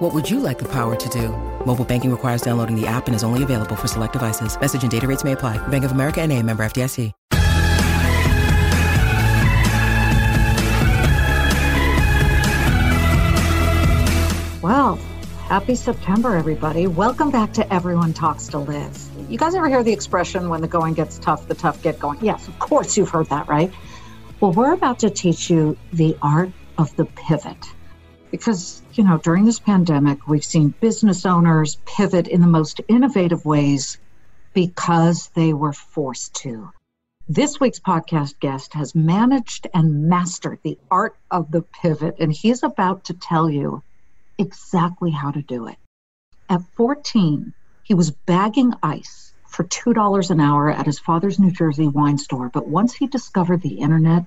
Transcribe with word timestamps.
What 0.00 0.14
would 0.14 0.30
you 0.30 0.40
like 0.40 0.58
the 0.58 0.68
power 0.72 0.96
to 0.96 1.08
do? 1.10 1.28
Mobile 1.66 1.84
banking 1.84 2.10
requires 2.10 2.40
downloading 2.40 2.74
the 2.74 2.86
app 2.86 3.06
and 3.06 3.14
is 3.14 3.22
only 3.22 3.42
available 3.42 3.76
for 3.76 3.86
select 3.86 4.14
devices. 4.14 4.58
Message 4.58 4.80
and 4.80 4.90
data 4.90 5.06
rates 5.06 5.24
may 5.24 5.32
apply. 5.32 5.58
Bank 5.68 5.84
of 5.84 5.92
America 5.92 6.22
and 6.22 6.32
a 6.32 6.42
member 6.42 6.62
FDIC. 6.62 7.12
Well, 14.62 14.96
happy 15.48 15.74
September, 15.74 16.34
everybody. 16.34 16.86
Welcome 16.86 17.30
back 17.30 17.52
to 17.52 17.70
Everyone 17.70 18.14
Talks 18.14 18.48
to 18.48 18.58
Liz. 18.58 19.10
You 19.28 19.36
guys 19.36 19.54
ever 19.54 19.68
hear 19.68 19.82
the 19.82 19.92
expression 19.92 20.48
when 20.48 20.62
the 20.62 20.68
going 20.68 20.94
gets 20.94 21.18
tough, 21.18 21.46
the 21.46 21.54
tough 21.54 21.82
get 21.82 21.98
going? 21.98 22.24
Yes, 22.24 22.48
of 22.48 22.58
course 22.58 22.96
you've 22.96 23.10
heard 23.10 23.26
that, 23.26 23.48
right? 23.48 23.70
Well, 24.40 24.52
we're 24.52 24.72
about 24.72 25.00
to 25.00 25.10
teach 25.10 25.50
you 25.50 25.76
the 25.92 26.16
art 26.22 26.52
of 26.78 26.96
the 26.96 27.04
pivot. 27.04 27.66
Because, 28.30 28.82
you 28.94 29.04
know, 29.04 29.18
during 29.18 29.44
this 29.44 29.58
pandemic, 29.58 30.28
we've 30.28 30.44
seen 30.44 30.74
business 30.80 31.26
owners 31.26 31.78
pivot 31.84 32.28
in 32.28 32.40
the 32.40 32.46
most 32.46 32.80
innovative 32.88 33.44
ways 33.44 33.98
because 34.54 35.28
they 35.34 35.52
were 35.52 35.72
forced 35.72 36.34
to. 36.34 36.70
This 37.28 37.60
week's 37.60 37.80
podcast 37.80 38.40
guest 38.40 38.74
has 38.74 38.94
managed 38.94 39.68
and 39.72 40.08
mastered 40.08 40.58
the 40.62 40.78
art 40.90 41.16
of 41.30 41.50
the 41.50 41.62
pivot, 41.62 42.16
and 42.18 42.32
he's 42.32 42.62
about 42.62 43.04
to 43.04 43.14
tell 43.14 43.48
you 43.48 43.82
exactly 44.38 45.10
how 45.10 45.30
to 45.30 45.42
do 45.42 45.68
it. 45.68 45.76
At 46.48 46.62
14, 46.76 47.52
he 47.84 47.94
was 47.94 48.10
bagging 48.10 48.74
ice 48.82 49.32
for 49.46 49.64
$2 49.64 50.30
an 50.30 50.40
hour 50.40 50.70
at 50.70 50.86
his 50.86 50.98
father's 50.98 51.38
New 51.38 51.50
Jersey 51.50 51.88
wine 51.88 52.18
store. 52.18 52.48
But 52.48 52.68
once 52.68 52.94
he 52.94 53.06
discovered 53.06 53.62
the 53.62 53.78
internet, 53.80 54.24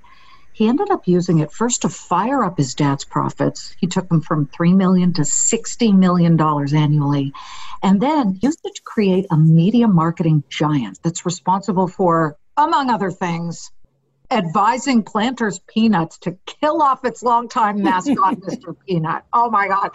he 0.54 0.68
ended 0.68 0.92
up 0.92 1.08
using 1.08 1.40
it 1.40 1.52
first 1.52 1.82
to 1.82 1.90
fire 1.90 2.44
up 2.44 2.58
his 2.58 2.76
dad's 2.76 3.04
profits. 3.04 3.76
He 3.80 3.88
took 3.88 4.08
them 4.08 4.22
from 4.22 4.48
3 4.48 4.74
million 4.74 5.14
to 5.14 5.24
$60 5.24 5.98
million 5.98 6.40
annually, 6.40 7.34
and 7.82 8.00
then 8.00 8.40
used 8.42 8.62
it 8.64 8.76
to 8.76 8.82
create 8.84 9.26
a 9.32 9.38
media 9.38 9.88
marketing 9.88 10.44
giant 10.50 11.00
that's 11.04 11.26
responsible 11.26 11.88
for, 11.88 12.38
among 12.56 12.92
other 12.92 13.10
things, 13.10 13.72
advising 14.30 15.04
Planters 15.04 15.60
Peanuts 15.60 16.20
to 16.20 16.38
kill 16.46 16.82
off 16.82 17.04
its 17.04 17.24
longtime 17.24 17.82
mascot, 17.82 18.16
Mr. 18.40 18.76
Peanut. 18.88 19.24
Oh 19.34 19.50
my 19.50 19.68
God. 19.68 19.92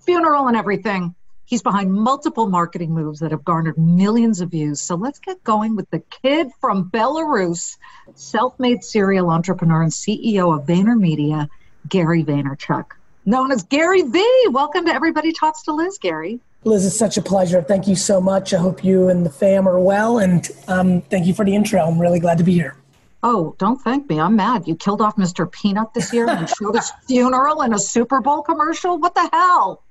Funeral 0.00 0.48
and 0.48 0.56
everything. 0.56 1.14
He's 1.52 1.60
behind 1.60 1.92
multiple 1.92 2.48
marketing 2.48 2.94
moves 2.94 3.20
that 3.20 3.30
have 3.30 3.44
garnered 3.44 3.76
millions 3.76 4.40
of 4.40 4.52
views. 4.52 4.80
So 4.80 4.94
let's 4.94 5.18
get 5.18 5.44
going 5.44 5.76
with 5.76 5.90
the 5.90 5.98
kid 5.98 6.48
from 6.62 6.88
Belarus, 6.88 7.76
self 8.14 8.58
made 8.58 8.82
serial 8.82 9.28
entrepreneur 9.28 9.82
and 9.82 9.92
CEO 9.92 10.58
of 10.58 10.66
VaynerMedia, 10.66 11.50
Gary 11.90 12.24
Vaynerchuk, 12.24 12.92
known 13.26 13.52
as 13.52 13.64
Gary 13.64 14.00
V. 14.00 14.46
Welcome 14.48 14.86
to 14.86 14.94
Everybody 14.94 15.30
Talks 15.30 15.62
to 15.64 15.74
Liz, 15.74 15.98
Gary. 15.98 16.40
Liz, 16.64 16.86
it's 16.86 16.98
such 16.98 17.18
a 17.18 17.22
pleasure. 17.22 17.60
Thank 17.60 17.86
you 17.86 17.96
so 17.96 18.18
much. 18.18 18.54
I 18.54 18.56
hope 18.56 18.82
you 18.82 19.10
and 19.10 19.26
the 19.26 19.30
fam 19.30 19.68
are 19.68 19.78
well, 19.78 20.20
and 20.20 20.48
um, 20.68 21.02
thank 21.02 21.26
you 21.26 21.34
for 21.34 21.44
the 21.44 21.54
intro. 21.54 21.82
I'm 21.82 22.00
really 22.00 22.18
glad 22.18 22.38
to 22.38 22.44
be 22.44 22.54
here. 22.54 22.76
Oh, 23.22 23.54
don't 23.58 23.76
thank 23.76 24.08
me. 24.08 24.18
I'm 24.18 24.36
mad. 24.36 24.66
You 24.66 24.74
killed 24.74 25.02
off 25.02 25.16
Mr. 25.16 25.52
Peanut 25.52 25.92
this 25.92 26.14
year 26.14 26.30
and 26.30 26.48
showed 26.48 26.76
his 26.76 26.90
funeral 27.06 27.60
in 27.60 27.74
a 27.74 27.78
Super 27.78 28.22
Bowl 28.22 28.40
commercial. 28.40 28.96
What 28.96 29.14
the 29.14 29.28
hell? 29.30 29.82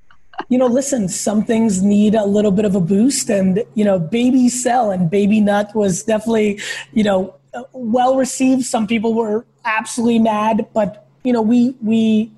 You 0.50 0.57
know, 0.57 0.68
listen, 0.68 1.07
some 1.07 1.44
things 1.44 1.81
need 1.81 2.16
a 2.16 2.25
little 2.25 2.52
bit 2.52 2.66
of 2.66 2.75
a 2.75 2.81
boost, 2.81 3.29
and, 3.29 3.63
you 3.74 3.84
know, 3.84 4.00
Baby 4.00 4.50
Cell 4.50 4.91
and 4.91 5.09
Baby 5.09 5.40
Nut 5.41 5.74
was 5.74 6.03
definitely, 6.03 6.59
you 6.94 7.03
know, 7.03 7.35
well 7.74 8.16
received. 8.16 8.63
Some 8.66 8.88
people 8.88 9.13
were 9.13 9.46
absolutely 9.66 10.19
mad, 10.19 10.68
but, 10.74 11.07
you 11.24 11.34
know, 11.34 11.41
we, 11.41 11.75
we, 11.81 12.31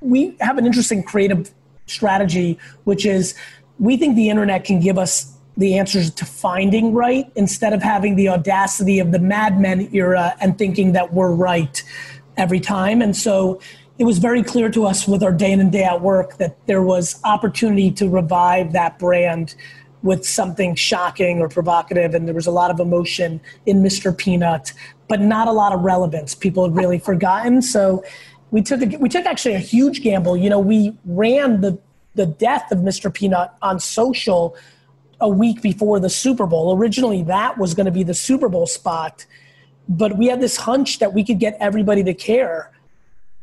we 0.00 0.36
have 0.40 0.58
an 0.58 0.66
interesting 0.66 1.02
creative 1.02 1.50
strategy, 1.86 2.58
which 2.84 3.04
is 3.04 3.34
we 3.78 3.96
think 3.96 4.16
the 4.16 4.28
internet 4.28 4.64
can 4.64 4.80
give 4.80 4.98
us 4.98 5.36
the 5.56 5.78
answers 5.78 6.10
to 6.10 6.24
finding 6.24 6.92
right 6.92 7.30
instead 7.34 7.72
of 7.72 7.82
having 7.82 8.16
the 8.16 8.28
audacity 8.28 8.98
of 8.98 9.12
the 9.12 9.18
Mad 9.18 9.60
Men 9.60 9.88
era 9.92 10.34
and 10.40 10.56
thinking 10.56 10.92
that 10.92 11.12
we're 11.12 11.32
right 11.32 11.82
every 12.36 12.60
time. 12.60 13.02
And 13.02 13.16
so 13.16 13.60
it 14.00 14.04
was 14.04 14.16
very 14.16 14.42
clear 14.42 14.70
to 14.70 14.86
us 14.86 15.06
with 15.06 15.22
our 15.22 15.30
day 15.30 15.52
in 15.52 15.60
and 15.60 15.70
day 15.70 15.84
out 15.84 16.00
work 16.00 16.38
that 16.38 16.56
there 16.66 16.80
was 16.80 17.20
opportunity 17.22 17.90
to 17.90 18.08
revive 18.08 18.72
that 18.72 18.98
brand 18.98 19.54
with 20.00 20.24
something 20.24 20.74
shocking 20.74 21.38
or 21.38 21.50
provocative. 21.50 22.14
And 22.14 22.26
there 22.26 22.34
was 22.34 22.46
a 22.46 22.50
lot 22.50 22.70
of 22.70 22.80
emotion 22.80 23.42
in 23.66 23.82
Mr. 23.82 24.16
Peanut, 24.16 24.72
but 25.06 25.20
not 25.20 25.48
a 25.48 25.52
lot 25.52 25.74
of 25.74 25.82
relevance. 25.82 26.34
People 26.34 26.64
had 26.64 26.74
really 26.74 26.98
forgotten. 26.98 27.60
So 27.60 28.02
we 28.50 28.62
took, 28.62 28.80
a, 28.80 28.86
we 28.96 29.10
took 29.10 29.26
actually 29.26 29.54
a 29.54 29.58
huge 29.58 30.00
gamble. 30.00 30.34
You 30.34 30.48
know, 30.48 30.60
we 30.60 30.96
ran 31.04 31.60
the, 31.60 31.78
the 32.14 32.24
death 32.24 32.72
of 32.72 32.78
Mr. 32.78 33.12
Peanut 33.12 33.52
on 33.60 33.78
social 33.78 34.56
a 35.20 35.28
week 35.28 35.60
before 35.60 36.00
the 36.00 36.08
Super 36.08 36.46
Bowl. 36.46 36.74
Originally, 36.74 37.22
that 37.24 37.58
was 37.58 37.74
going 37.74 37.84
to 37.84 37.92
be 37.92 38.02
the 38.02 38.14
Super 38.14 38.48
Bowl 38.48 38.66
spot, 38.66 39.26
but 39.90 40.16
we 40.16 40.28
had 40.28 40.40
this 40.40 40.56
hunch 40.56 41.00
that 41.00 41.12
we 41.12 41.22
could 41.22 41.38
get 41.38 41.54
everybody 41.60 42.02
to 42.02 42.14
care 42.14 42.72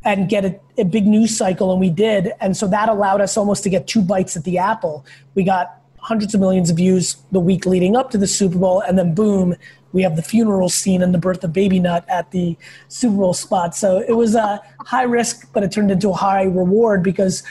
and 0.08 0.30
get 0.30 0.46
a, 0.46 0.58
a, 0.78 0.86
big 0.86 1.06
news 1.06 1.38
cycle, 1.38 1.70
and 1.70 1.82
we 1.82 1.90
did. 1.90 2.32
And 2.40 2.56
so 2.56 2.66
that 2.70 2.88
allowed 2.88 3.20
us 3.20 3.36
almost 3.36 3.62
to 3.64 3.70
get 3.70 3.88
two 3.88 4.02
bites 4.02 4.38
at 4.38 4.46
the 4.46 4.58
apple. 4.58 5.06
We 5.36 5.44
got 5.44 5.82
hundreds 6.00 6.34
of 6.34 6.40
millions 6.40 6.70
of 6.70 6.78
views 6.78 7.18
the 7.34 7.42
week 7.42 7.66
leading 7.66 7.98
up 7.98 8.10
to 8.12 8.18
the 8.18 8.26
Super 8.26 8.58
Bowl, 8.58 8.80
and 8.80 8.98
then 8.98 9.14
boom, 9.14 9.54
we 9.92 10.02
have 10.04 10.16
the 10.16 10.22
funeral 10.22 10.70
scene 10.70 11.02
and 11.02 11.14
the 11.14 11.18
birth 11.18 11.44
of 11.44 11.52
Baby 11.52 11.82
Nut 11.82 12.06
at 12.08 12.32
the 12.32 12.56
Super 12.88 13.18
Bowl 13.18 13.34
spot. 13.34 13.76
So 13.76 14.00
it 14.00 14.14
was 14.14 14.34
a 14.34 14.62
high 14.80 15.04
risk, 15.04 15.52
but 15.52 15.62
it 15.62 15.74
turned 15.74 15.92
into 15.92 16.10
a 16.10 16.14
high 16.14 16.44
reward 16.44 17.04
because 17.04 17.44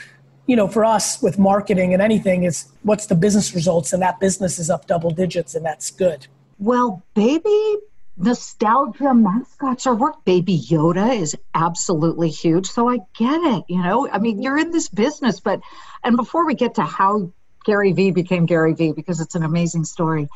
you 0.47 0.55
know, 0.55 0.67
for 0.67 0.85
us 0.85 1.21
with 1.21 1.37
marketing 1.37 1.93
and 1.93 2.01
anything 2.01 2.43
is 2.43 2.69
what's 2.83 3.05
the 3.07 3.15
business 3.15 3.53
results 3.53 3.91
and 3.91 4.01
that 4.01 4.17
business 4.19 4.57
is 4.57 4.69
up 4.69 4.87
double 4.87 5.11
digits 5.11 5.55
and 5.55 5.65
that's 5.65 5.91
good. 5.91 6.25
Well, 6.57 7.03
baby 7.13 7.77
nostalgia 8.17 9.13
mascots 9.13 9.85
are 9.85 9.95
work. 9.95 10.25
Baby 10.25 10.59
Yoda 10.59 11.19
is 11.19 11.35
absolutely 11.53 12.29
huge. 12.29 12.67
So 12.67 12.89
I 12.89 12.99
get 13.17 13.41
it, 13.43 13.65
you 13.67 13.81
know. 13.81 14.09
I 14.09 14.19
mean, 14.19 14.41
you're 14.41 14.57
in 14.57 14.71
this 14.71 14.89
business, 14.89 15.39
but 15.39 15.61
and 16.03 16.17
before 16.17 16.45
we 16.45 16.55
get 16.55 16.75
to 16.75 16.83
how 16.83 17.31
Gary 17.65 17.91
V 17.91 18.11
became 18.11 18.45
Gary 18.45 18.73
V 18.73 18.93
because 18.93 19.19
it's 19.21 19.35
an 19.35 19.43
amazing 19.43 19.85
story, 19.85 20.27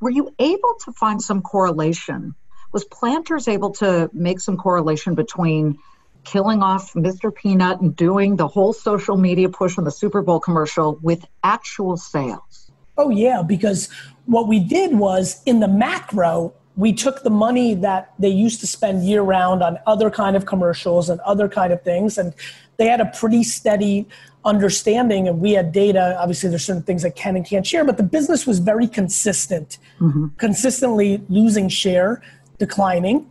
were 0.00 0.10
you 0.10 0.34
able 0.38 0.74
to 0.84 0.92
find 0.92 1.22
some 1.22 1.42
correlation? 1.42 2.34
Was 2.72 2.84
Planters 2.84 3.48
able 3.48 3.70
to 3.74 4.10
make 4.12 4.40
some 4.40 4.56
correlation 4.56 5.14
between 5.14 5.78
killing 6.24 6.62
off 6.62 6.92
Mr. 6.94 7.34
Peanut 7.34 7.80
and 7.80 7.94
doing 7.94 8.36
the 8.36 8.48
whole 8.48 8.72
social 8.72 9.16
media 9.16 9.48
push 9.48 9.78
on 9.78 9.84
the 9.84 9.90
Super 9.90 10.22
Bowl 10.22 10.40
commercial 10.40 10.98
with 11.02 11.24
actual 11.42 11.96
sales? 11.96 12.70
Oh, 12.96 13.10
yeah, 13.10 13.42
because 13.42 13.88
what 14.26 14.48
we 14.48 14.60
did 14.60 14.96
was 14.96 15.42
in 15.44 15.60
the 15.60 15.68
macro, 15.68 16.54
we 16.76 16.92
took 16.92 17.22
the 17.22 17.30
money 17.30 17.74
that 17.74 18.12
they 18.18 18.28
used 18.28 18.60
to 18.60 18.66
spend 18.66 19.04
year 19.04 19.22
round 19.22 19.62
on 19.62 19.78
other 19.86 20.10
kind 20.10 20.36
of 20.36 20.46
commercials 20.46 21.10
and 21.10 21.20
other 21.20 21.48
kind 21.48 21.72
of 21.72 21.82
things 21.82 22.18
and 22.18 22.34
they 22.78 22.86
had 22.86 23.00
a 23.00 23.06
pretty 23.06 23.42
steady 23.42 24.06
understanding 24.44 25.28
and 25.28 25.40
we 25.40 25.52
had 25.52 25.70
data 25.70 26.16
obviously 26.18 26.48
there's 26.48 26.64
certain 26.64 26.82
things 26.82 27.04
i 27.04 27.10
can 27.10 27.36
and 27.36 27.46
can't 27.46 27.66
share 27.66 27.84
but 27.84 27.96
the 27.96 28.02
business 28.02 28.46
was 28.46 28.58
very 28.58 28.88
consistent 28.88 29.78
mm-hmm. 30.00 30.26
consistently 30.38 31.22
losing 31.28 31.68
share 31.68 32.20
declining 32.58 33.28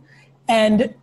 and 0.48 0.94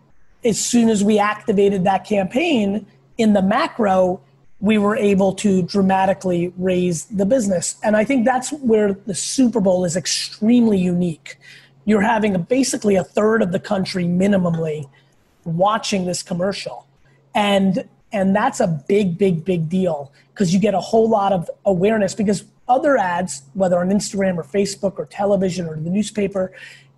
as 0.44 0.64
soon 0.64 0.90
as 0.90 1.04
we 1.04 1.20
activated 1.20 1.84
that 1.84 2.06
campaign 2.06 2.86
in 3.18 3.34
the 3.34 3.42
macro, 3.42 4.22
we 4.62 4.78
were 4.78 4.96
able 4.96 5.34
to 5.34 5.62
dramatically 5.64 6.54
raise 6.58 7.06
the 7.06 7.26
business. 7.26 7.76
And 7.84 7.96
I 7.96 8.04
think 8.04 8.26
that's 8.26 8.52
where 8.52 8.94
the 8.94 9.16
Super 9.16 9.60
Bowl 9.60 9.86
is 9.86 9.96
extremely 9.96 10.78
unique. 10.78 11.38
You're 11.86 12.02
having 12.02 12.36
a, 12.36 12.40
basically 12.40 12.96
a 12.96 13.04
third 13.04 13.42
of 13.42 13.52
the 13.52 13.60
country 13.60 14.06
minimally 14.06 14.90
watching 15.46 16.06
this 16.06 16.24
commercial. 16.24 16.88
And 17.36 17.88
and 18.12 18.36
that's 18.36 18.60
a 18.60 18.68
big 18.68 19.18
big 19.18 19.46
big 19.46 19.70
deal 19.70 20.12
because 20.34 20.54
you 20.54 20.60
get 20.60 20.74
a 20.74 20.80
whole 20.80 21.08
lot 21.08 21.32
of 21.32 21.50
awareness 21.66 22.16
because 22.16 22.44
other 22.68 22.98
ads 22.98 23.44
whether 23.54 23.80
on 23.80 23.90
Instagram 23.90 24.38
or 24.38 24.44
Facebook 24.44 24.98
or 24.98 25.06
television 25.06 25.68
or 25.68 25.76
the 25.76 25.90
newspaper, 25.90 26.52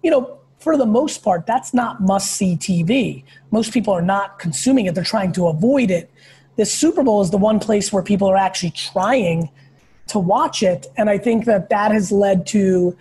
you 0.03 0.11
know, 0.11 0.37
for 0.59 0.77
the 0.77 0.85
most 0.85 1.23
part, 1.23 1.45
that's 1.45 1.73
not 1.73 2.01
must 2.01 2.31
see 2.33 2.55
TV. 2.55 3.23
Most 3.49 3.73
people 3.73 3.93
are 3.93 4.01
not 4.01 4.39
consuming 4.39 4.85
it, 4.85 4.95
they're 4.95 5.03
trying 5.03 5.31
to 5.33 5.47
avoid 5.47 5.91
it. 5.91 6.09
This 6.55 6.73
Super 6.73 7.03
Bowl 7.03 7.21
is 7.21 7.31
the 7.31 7.37
one 7.37 7.59
place 7.59 7.91
where 7.91 8.03
people 8.03 8.27
are 8.29 8.37
actually 8.37 8.71
trying 8.71 9.49
to 10.07 10.19
watch 10.19 10.61
it. 10.61 10.87
And 10.97 11.09
I 11.09 11.17
think 11.17 11.45
that 11.45 11.69
that 11.69 11.91
has 11.91 12.11
led 12.11 12.45
to 12.47 12.95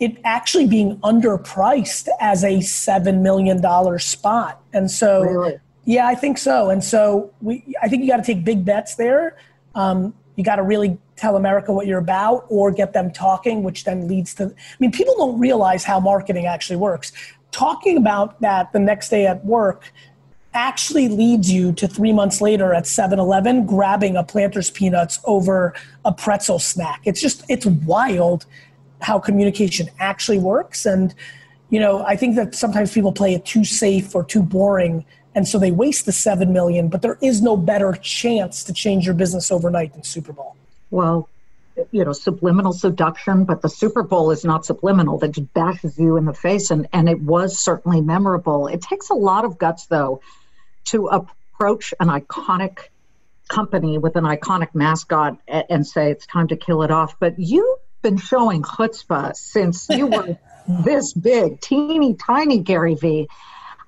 it 0.00 0.16
actually 0.24 0.66
being 0.66 0.96
underpriced 1.00 2.08
as 2.20 2.42
a 2.42 2.56
$7 2.56 3.20
million 3.20 3.98
spot. 3.98 4.62
And 4.72 4.90
so, 4.90 5.22
really? 5.22 5.60
yeah, 5.84 6.06
I 6.06 6.14
think 6.14 6.38
so. 6.38 6.70
And 6.70 6.82
so 6.82 7.32
we, 7.42 7.76
I 7.82 7.88
think 7.88 8.02
you 8.02 8.08
got 8.08 8.16
to 8.16 8.22
take 8.22 8.42
big 8.42 8.64
bets 8.64 8.94
there. 8.94 9.36
Um, 9.74 10.14
you 10.36 10.42
got 10.42 10.56
to 10.56 10.62
really 10.62 10.98
tell 11.16 11.36
America 11.36 11.70
what 11.70 11.86
you're 11.86 11.98
about 11.98 12.46
or 12.48 12.70
get 12.70 12.94
them 12.94 13.12
talking, 13.12 13.62
which 13.62 13.84
then 13.84 14.08
leads 14.08 14.32
to, 14.34 14.46
I 14.46 14.76
mean, 14.78 14.90
people 14.90 15.14
don't 15.16 15.38
realize 15.38 15.84
how 15.84 16.00
marketing 16.00 16.46
actually 16.46 16.76
works. 16.76 17.12
Talking 17.50 17.98
about 17.98 18.40
that 18.40 18.72
the 18.72 18.78
next 18.78 19.10
day 19.10 19.26
at 19.26 19.44
work 19.44 19.92
actually 20.54 21.08
leads 21.08 21.52
you 21.52 21.72
to 21.72 21.86
three 21.86 22.12
months 22.12 22.40
later 22.40 22.72
at 22.72 22.84
7-Eleven 22.84 23.66
grabbing 23.66 24.16
a 24.16 24.24
Planters 24.24 24.70
Peanuts 24.70 25.20
over 25.24 25.74
a 26.06 26.12
pretzel 26.12 26.58
snack. 26.58 27.02
It's 27.04 27.20
just, 27.20 27.44
it's 27.50 27.66
wild 27.66 28.46
how 29.00 29.18
communication 29.18 29.88
actually 29.98 30.38
works. 30.38 30.86
And, 30.86 31.14
you 31.70 31.80
know, 31.80 32.04
I 32.04 32.16
think 32.16 32.36
that 32.36 32.54
sometimes 32.54 32.92
people 32.92 33.12
play 33.12 33.34
it 33.34 33.44
too 33.44 33.64
safe 33.64 34.14
or 34.14 34.24
too 34.24 34.42
boring. 34.42 35.04
And 35.34 35.46
so 35.46 35.58
they 35.58 35.70
waste 35.70 36.06
the 36.06 36.12
seven 36.12 36.52
million, 36.52 36.88
but 36.88 37.02
there 37.02 37.18
is 37.22 37.40
no 37.40 37.56
better 37.56 37.92
chance 37.92 38.64
to 38.64 38.72
change 38.72 39.06
your 39.06 39.14
business 39.14 39.50
overnight 39.52 39.92
than 39.92 40.02
Super 40.02 40.32
Bowl. 40.32 40.56
Well, 40.90 41.28
you 41.92 42.04
know, 42.04 42.12
subliminal 42.12 42.72
seduction, 42.72 43.44
but 43.44 43.62
the 43.62 43.68
Super 43.68 44.02
Bowl 44.02 44.30
is 44.30 44.44
not 44.44 44.64
subliminal. 44.66 45.18
That 45.18 45.32
just 45.32 45.52
bashes 45.54 45.98
you 45.98 46.16
in 46.16 46.24
the 46.24 46.34
face, 46.34 46.70
and 46.70 46.88
and 46.92 47.08
it 47.08 47.20
was 47.20 47.58
certainly 47.58 48.00
memorable. 48.00 48.66
It 48.66 48.82
takes 48.82 49.08
a 49.08 49.14
lot 49.14 49.44
of 49.44 49.56
guts, 49.56 49.86
though, 49.86 50.20
to 50.86 51.06
approach 51.06 51.94
an 52.00 52.08
iconic 52.08 52.88
company 53.48 53.98
with 53.98 54.16
an 54.16 54.24
iconic 54.24 54.74
mascot 54.74 55.38
and 55.48 55.86
say 55.86 56.10
it's 56.10 56.26
time 56.26 56.48
to 56.48 56.56
kill 56.56 56.82
it 56.82 56.90
off. 56.90 57.18
But 57.18 57.38
you 57.38 57.78
been 58.02 58.16
showing 58.16 58.62
chutzpah 58.62 59.34
since 59.36 59.88
you 59.88 60.06
were 60.06 60.38
this 60.84 61.12
big, 61.12 61.60
teeny 61.60 62.14
tiny 62.14 62.58
Gary 62.58 62.94
Vee. 62.94 63.28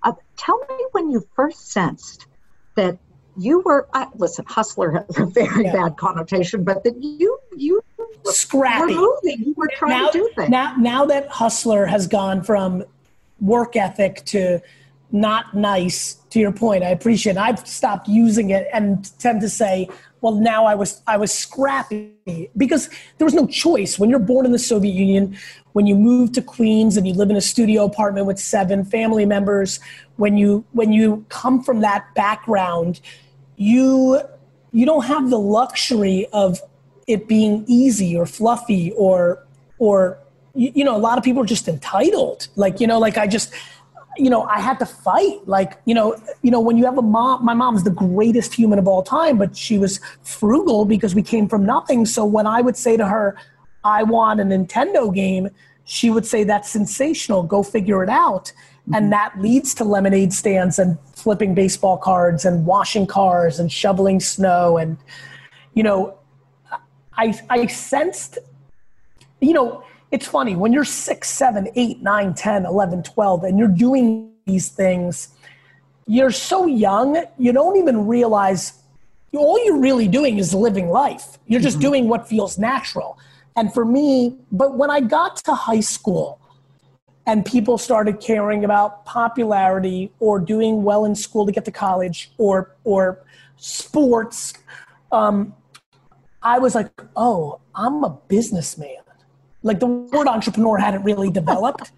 Uh, 0.02 0.12
tell 0.36 0.58
me 0.68 0.84
when 0.92 1.10
you 1.10 1.26
first 1.34 1.70
sensed 1.70 2.26
that 2.74 2.98
you 3.36 3.60
were 3.60 3.88
uh, 3.94 4.06
listen 4.16 4.44
hustler 4.46 4.90
has 4.90 5.18
a 5.18 5.26
very 5.26 5.64
yeah. 5.64 5.72
bad 5.72 5.96
connotation 5.96 6.64
but 6.64 6.84
that 6.84 6.94
you 7.02 7.38
you 7.56 7.82
scrappy 8.24 8.94
were 8.94 9.00
moving 9.00 9.42
you 9.46 9.54
were 9.56 9.70
trying 9.74 10.02
now, 10.02 10.10
to 10.10 10.18
do 10.18 10.30
things 10.36 10.50
now 10.50 10.74
now 10.76 11.04
that 11.06 11.26
hustler 11.28 11.86
has 11.86 12.06
gone 12.06 12.42
from 12.42 12.84
work 13.40 13.74
ethic 13.74 14.22
to 14.26 14.60
not 15.12 15.54
nice 15.54 16.14
to 16.30 16.40
your 16.40 16.52
point. 16.52 16.82
I 16.82 16.88
appreciate 16.88 17.36
it. 17.36 17.38
I've 17.38 17.66
stopped 17.66 18.08
using 18.08 18.50
it 18.50 18.66
and 18.72 19.10
tend 19.18 19.40
to 19.42 19.48
say 19.48 19.88
well 20.22 20.34
now 20.34 20.64
i 20.64 20.74
was 20.74 21.02
i 21.06 21.16
was 21.16 21.32
scrappy. 21.32 22.10
Because 22.56 22.88
there 23.18 23.24
was 23.24 23.34
no 23.34 23.46
choice. 23.46 23.98
When 23.98 24.08
you're 24.08 24.18
born 24.18 24.46
in 24.46 24.52
the 24.52 24.58
soviet 24.58 24.94
union 24.94 25.36
when 25.72 25.86
you 25.86 25.94
move 25.94 26.32
to 26.32 26.42
queens 26.42 26.96
and 26.96 27.06
you 27.06 27.14
live 27.14 27.30
in 27.30 27.36
a 27.36 27.40
studio 27.40 27.84
apartment 27.84 28.26
with 28.26 28.38
seven 28.38 28.84
family 28.84 29.26
members 29.26 29.80
when 30.16 30.36
you 30.36 30.64
when 30.72 30.92
you 30.92 31.24
come 31.28 31.62
from 31.62 31.80
that 31.80 32.14
background 32.14 33.00
you 33.56 34.20
you 34.72 34.86
don't 34.86 35.04
have 35.04 35.30
the 35.30 35.38
luxury 35.38 36.26
of 36.32 36.60
it 37.06 37.28
being 37.28 37.64
easy 37.66 38.16
or 38.16 38.26
fluffy 38.26 38.92
or 38.92 39.44
or 39.78 40.18
you, 40.54 40.72
you 40.74 40.84
know 40.84 40.96
a 40.96 40.98
lot 40.98 41.18
of 41.18 41.24
people 41.24 41.42
are 41.42 41.46
just 41.46 41.68
entitled. 41.68 42.48
Like 42.56 42.80
you 42.80 42.86
know 42.86 42.98
like 42.98 43.18
i 43.18 43.26
just 43.26 43.52
you 44.16 44.30
know, 44.30 44.42
I 44.42 44.60
had 44.60 44.78
to 44.80 44.86
fight. 44.86 45.46
Like, 45.46 45.78
you 45.84 45.94
know, 45.94 46.16
you 46.42 46.50
know, 46.50 46.60
when 46.60 46.76
you 46.76 46.84
have 46.84 46.98
a 46.98 47.02
mom, 47.02 47.44
my 47.44 47.54
mom's 47.54 47.84
the 47.84 47.90
greatest 47.90 48.54
human 48.54 48.78
of 48.78 48.86
all 48.86 49.02
time, 49.02 49.38
but 49.38 49.56
she 49.56 49.78
was 49.78 50.00
frugal 50.22 50.84
because 50.84 51.14
we 51.14 51.22
came 51.22 51.48
from 51.48 51.64
nothing. 51.64 52.06
So 52.06 52.24
when 52.24 52.46
I 52.46 52.60
would 52.60 52.76
say 52.76 52.96
to 52.96 53.06
her, 53.06 53.36
I 53.84 54.02
want 54.02 54.40
a 54.40 54.44
Nintendo 54.44 55.12
game, 55.14 55.50
she 55.84 56.10
would 56.10 56.26
say, 56.26 56.44
That's 56.44 56.68
sensational. 56.68 57.42
Go 57.42 57.62
figure 57.62 58.02
it 58.02 58.08
out. 58.08 58.46
Mm-hmm. 58.46 58.94
And 58.94 59.12
that 59.12 59.34
leads 59.38 59.74
to 59.74 59.84
lemonade 59.84 60.32
stands 60.32 60.78
and 60.78 60.98
flipping 61.14 61.54
baseball 61.54 61.96
cards 61.96 62.44
and 62.44 62.66
washing 62.66 63.06
cars 63.06 63.58
and 63.58 63.70
shoveling 63.70 64.20
snow. 64.20 64.76
And, 64.76 64.96
you 65.74 65.82
know, 65.82 66.18
I, 67.16 67.38
I 67.48 67.66
sensed, 67.66 68.38
you 69.40 69.52
know, 69.52 69.84
it's 70.12 70.26
funny 70.26 70.54
when 70.54 70.72
you're 70.72 70.84
six, 70.84 71.30
seven, 71.30 71.68
eight, 71.74 72.02
nine, 72.02 72.34
10, 72.34 72.66
11, 72.66 73.02
12, 73.02 73.44
and 73.44 73.58
you're 73.58 73.66
doing 73.66 74.30
these 74.44 74.68
things, 74.68 75.28
you're 76.06 76.30
so 76.30 76.66
young, 76.66 77.24
you 77.38 77.52
don't 77.52 77.76
even 77.78 78.06
realize 78.06 78.74
all 79.34 79.64
you're 79.64 79.80
really 79.80 80.06
doing 80.06 80.38
is 80.38 80.52
living 80.52 80.90
life. 80.90 81.38
You're 81.46 81.60
just 81.60 81.78
mm-hmm. 81.78 81.88
doing 81.88 82.08
what 82.08 82.28
feels 82.28 82.58
natural. 82.58 83.18
And 83.56 83.72
for 83.72 83.86
me, 83.86 84.36
but 84.50 84.76
when 84.76 84.90
I 84.90 85.00
got 85.00 85.36
to 85.44 85.54
high 85.54 85.80
school 85.80 86.38
and 87.26 87.46
people 87.46 87.78
started 87.78 88.20
caring 88.20 88.64
about 88.64 89.06
popularity 89.06 90.12
or 90.20 90.38
doing 90.38 90.82
well 90.82 91.06
in 91.06 91.14
school 91.14 91.46
to 91.46 91.52
get 91.52 91.64
to 91.64 91.72
college 91.72 92.32
or, 92.36 92.74
or 92.84 93.24
sports, 93.56 94.52
um, 95.10 95.54
I 96.42 96.58
was 96.58 96.74
like, 96.74 96.90
oh, 97.16 97.60
I'm 97.74 98.04
a 98.04 98.10
businessman 98.28 98.96
like 99.62 99.80
the 99.80 99.86
word 99.86 100.28
entrepreneur 100.28 100.76
hadn't 100.78 101.02
really 101.04 101.30
developed. 101.30 101.92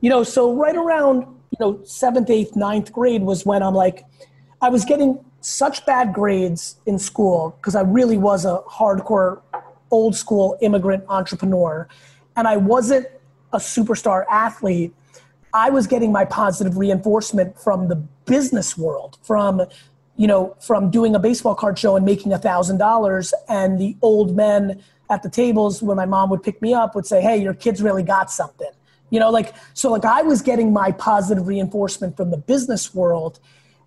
you 0.00 0.10
know, 0.10 0.22
so 0.22 0.54
right 0.54 0.76
around, 0.76 1.20
you 1.22 1.58
know, 1.60 1.80
seventh, 1.84 2.30
eighth, 2.30 2.56
ninth 2.56 2.92
grade 2.92 3.22
was 3.22 3.44
when 3.44 3.62
I'm 3.62 3.74
like, 3.74 4.04
I 4.60 4.68
was 4.68 4.84
getting 4.84 5.24
such 5.40 5.84
bad 5.86 6.12
grades 6.12 6.76
in 6.86 6.98
school 6.98 7.56
because 7.58 7.74
I 7.74 7.82
really 7.82 8.16
was 8.16 8.44
a 8.44 8.62
hardcore 8.68 9.40
old 9.90 10.16
school 10.16 10.56
immigrant 10.60 11.04
entrepreneur 11.08 11.88
and 12.36 12.48
I 12.48 12.56
wasn't 12.56 13.06
a 13.52 13.58
superstar 13.58 14.24
athlete. 14.30 14.94
I 15.52 15.68
was 15.70 15.86
getting 15.86 16.12
my 16.12 16.24
positive 16.24 16.78
reinforcement 16.78 17.58
from 17.58 17.88
the 17.88 17.96
business 18.24 18.78
world, 18.78 19.18
from 19.22 19.62
you 20.16 20.26
know, 20.26 20.54
from 20.60 20.90
doing 20.90 21.14
a 21.14 21.18
baseball 21.18 21.54
card 21.54 21.78
show 21.78 21.96
and 21.96 22.04
making 22.04 22.32
a 22.32 22.38
thousand 22.38 22.78
dollars 22.78 23.32
and 23.48 23.78
the 23.78 23.96
old 24.02 24.36
men 24.36 24.82
at 25.12 25.22
the 25.22 25.28
tables 25.28 25.82
when 25.82 25.96
my 25.96 26.06
mom 26.06 26.30
would 26.30 26.42
pick 26.42 26.60
me 26.62 26.72
up 26.72 26.94
would 26.94 27.06
say, 27.06 27.20
Hey, 27.20 27.36
your 27.36 27.52
kids 27.52 27.82
really 27.82 28.02
got 28.02 28.30
something. 28.30 28.70
You 29.10 29.20
know, 29.20 29.30
like, 29.30 29.54
so 29.74 29.90
like 29.90 30.06
I 30.06 30.22
was 30.22 30.40
getting 30.40 30.72
my 30.72 30.90
positive 30.92 31.46
reinforcement 31.46 32.16
from 32.16 32.30
the 32.30 32.38
business 32.38 32.94
world. 32.94 33.38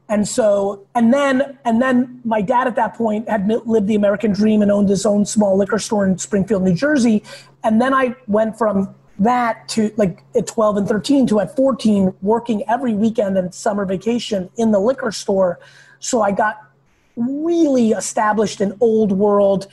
And 0.08 0.28
so, 0.28 0.86
and 0.94 1.12
then, 1.12 1.58
and 1.66 1.82
then 1.82 2.22
my 2.24 2.42
dad 2.42 2.68
at 2.68 2.76
that 2.76 2.94
point 2.94 3.28
had 3.28 3.48
lived 3.66 3.88
the 3.88 3.96
American 3.96 4.34
dream 4.34 4.62
and 4.62 4.72
owned 4.72 4.88
his 4.88 5.04
own 5.04 5.26
small 5.26 5.58
liquor 5.58 5.80
store 5.80 6.06
in 6.06 6.20
Springfield, 6.20 6.62
New 6.62 6.76
Jersey. 6.76 7.24
And 7.64 7.82
then 7.82 7.92
I 7.92 8.16
went 8.28 8.56
from 8.56 8.94
that 9.18 9.68
to 9.70 9.92
like 9.98 10.22
at 10.36 10.46
12 10.46 10.78
and 10.78 10.88
13 10.88 11.26
to 11.28 11.40
at 11.40 11.56
14 11.56 12.14
working 12.22 12.64
every 12.70 12.94
weekend 12.94 13.36
and 13.36 13.52
summer 13.52 13.84
vacation 13.84 14.52
in 14.58 14.70
the 14.70 14.80
liquor 14.80 15.12
store. 15.12 15.60
So 16.00 16.22
I 16.22 16.34
got 16.34 16.62
really 17.16 17.92
established 17.92 18.62
in 18.62 18.78
old 18.80 19.12
world 19.12 19.68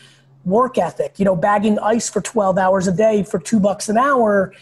work 0.45 0.79
ethic, 0.79 1.19
you 1.19 1.25
know, 1.25 1.37
bagging 1.37 1.79
ice 1.79 2.09
for 2.09 2.21
12 2.21 2.59
hours 2.59 2.87
a 2.89 2.93
day 2.93 3.23
for 3.23 3.39
two 3.39 3.61
bucks 3.61 3.89
an 3.89 3.97
hour. 3.97 4.53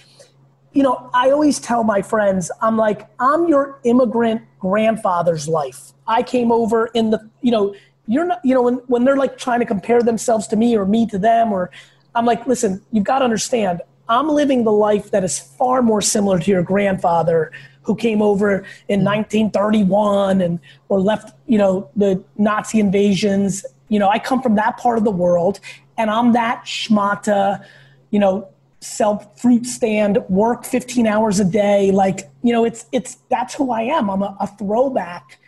You 0.73 0.83
know, 0.83 1.11
I 1.15 1.31
always 1.31 1.59
tell 1.59 1.83
my 1.83 2.03
friends, 2.03 2.51
I'm 2.61 2.77
like, 2.77 3.09
I'm 3.19 3.49
your 3.49 3.81
immigrant 3.85 4.43
grandfather's 4.59 5.49
life. 5.49 5.93
I 6.07 6.23
came 6.23 6.53
over 6.53 6.87
in 6.89 7.11
the, 7.11 7.29
you 7.41 7.51
know, 7.51 7.75
you're 8.07 8.27
not, 8.27 8.41
you 8.45 8.55
know, 8.55 8.63
when, 8.63 8.75
when 8.87 9.05
they're 9.05 9.17
like 9.17 9.39
trying 9.39 9.61
to 9.61 9.67
compare 9.67 10.03
themselves 10.03 10.47
to 10.49 10.57
me 10.57 10.77
or 10.77 10.85
me 10.85 11.07
to 11.07 11.19
them, 11.19 11.53
or 11.53 11.71
I'm 12.15 12.27
like, 12.27 12.47
listen, 12.47 12.83
you've 12.93 13.05
got 13.05 13.21
to 13.21 13.25
understand, 13.25 13.81
I'm 14.09 14.29
living 14.29 14.65
the 14.65 14.73
life 14.73 15.13
that 15.13 15.23
is 15.23 15.39
far 15.39 15.83
more 15.83 16.03
similar 16.03 16.39
to 16.41 16.51
your 16.51 16.63
grandfather 16.63 17.53
who 17.83 17.95
came 17.95 18.21
over 18.21 18.65
in 18.89 19.05
1931 19.05 20.41
and 20.41 20.61
or 20.89 21.01
left, 21.01 21.37
you 21.47 21.59
know, 21.59 21.89
the 21.97 22.23
Nazi 22.37 22.81
invasions 22.81 23.65
you 23.90 23.99
know, 23.99 24.09
I 24.09 24.18
come 24.18 24.40
from 24.40 24.54
that 24.54 24.78
part 24.78 24.97
of 24.97 25.04
the 25.04 25.11
world 25.11 25.61
and 25.99 26.09
I'm 26.11 26.32
that 26.32 26.62
schmata, 26.64 27.62
you 28.11 28.18
know, 28.18 28.49
sell 28.80 29.18
fruit 29.37 29.66
stand, 29.66 30.18
work 30.30 30.64
15 30.64 31.06
hours 31.06 31.40
a 31.40 31.44
day. 31.44 31.90
Like, 31.90 32.30
you 32.42 32.52
know, 32.52 32.64
it's, 32.64 32.87
it's, 32.92 33.18
that's 33.28 33.52
who 33.52 33.70
I 33.73 33.82
am. 33.82 34.09
I'm 34.09 34.23
a, 34.23 34.35
a 34.40 34.47
throwback. 34.47 35.38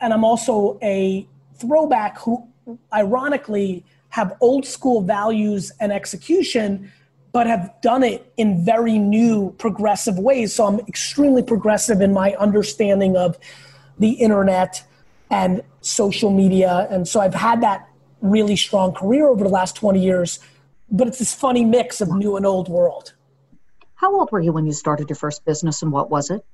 And 0.00 0.12
I'm 0.12 0.24
also 0.24 0.78
a 0.82 1.26
throwback 1.56 2.18
who 2.18 2.46
ironically 2.92 3.84
have 4.10 4.36
old 4.40 4.66
school 4.66 5.00
values 5.00 5.72
and 5.80 5.90
execution, 5.90 6.92
but 7.32 7.46
have 7.46 7.74
done 7.80 8.04
it 8.04 8.30
in 8.36 8.62
very 8.62 8.98
new 8.98 9.52
progressive 9.58 10.18
ways. 10.18 10.54
So 10.54 10.66
I'm 10.66 10.78
extremely 10.80 11.42
progressive 11.42 12.02
in 12.02 12.12
my 12.12 12.34
understanding 12.34 13.16
of 13.16 13.38
the 13.98 14.10
internet 14.10 14.84
and 15.32 15.62
social 15.80 16.30
media. 16.30 16.86
And 16.90 17.08
so 17.08 17.18
I've 17.18 17.34
had 17.34 17.62
that 17.62 17.88
really 18.20 18.54
strong 18.54 18.92
career 18.92 19.26
over 19.26 19.42
the 19.42 19.50
last 19.50 19.74
20 19.74 20.00
years, 20.00 20.38
but 20.90 21.08
it's 21.08 21.18
this 21.18 21.34
funny 21.34 21.64
mix 21.64 22.00
of 22.00 22.14
new 22.14 22.36
and 22.36 22.46
old 22.46 22.68
world. 22.68 23.14
How 23.94 24.14
old 24.14 24.30
were 24.30 24.40
you 24.40 24.52
when 24.52 24.66
you 24.66 24.72
started 24.72 25.08
your 25.08 25.16
first 25.16 25.44
business 25.44 25.82
and 25.82 25.90
what 25.90 26.10
was 26.10 26.30
it? 26.30 26.44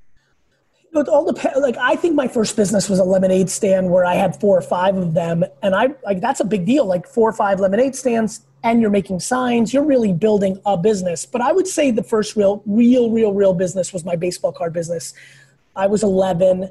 it 0.95 1.09
all 1.09 1.31
depends. 1.31 1.59
Like 1.61 1.77
I 1.77 1.97
think 1.97 2.15
my 2.15 2.29
first 2.29 2.57
business 2.57 2.89
was 2.89 2.99
a 2.99 3.05
lemonade 3.05 3.51
stand 3.51 3.91
where 3.91 4.05
I 4.05 4.15
had 4.15 4.39
four 4.41 4.57
or 4.57 4.63
five 4.63 4.97
of 4.97 5.15
them, 5.15 5.45
and 5.63 5.75
I 5.75 5.89
like 6.05 6.21
that's 6.21 6.41
a 6.41 6.45
big 6.45 6.65
deal. 6.65 6.87
Like 6.87 7.07
four 7.07 7.29
or 7.29 7.33
five 7.33 7.61
lemonade 7.61 7.95
stands, 7.95 8.41
and 8.65 8.81
you're 8.81 8.91
making 8.91 9.21
signs. 9.21 9.75
You're 9.75 9.85
really 9.85 10.13
building 10.13 10.61
a 10.65 10.77
business. 10.77 11.27
But 11.27 11.43
I 11.43 11.53
would 11.53 11.67
say 11.67 11.91
the 11.91 12.03
first 12.03 12.37
real, 12.37 12.63
real, 12.67 13.11
real, 13.11 13.33
real 13.33 13.55
business 13.55 13.93
was 13.93 14.05
my 14.05 14.17
baseball 14.17 14.53
card 14.53 14.73
business. 14.73 15.13
I 15.77 15.87
was 15.87 16.03
11. 16.03 16.71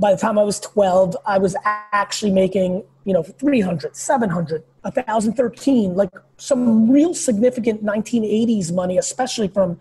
By 0.00 0.12
the 0.12 0.16
time 0.16 0.38
I 0.38 0.42
was 0.42 0.58
12, 0.60 1.14
I 1.26 1.36
was 1.36 1.54
actually 1.64 2.32
making 2.32 2.82
you 3.04 3.12
know 3.12 3.22
300, 3.22 3.94
700, 3.94 4.64
1013, 4.80 5.94
like 5.94 6.10
some 6.38 6.90
real 6.90 7.12
significant 7.12 7.84
1980s 7.84 8.72
money, 8.72 8.96
especially 8.96 9.48
from 9.48 9.78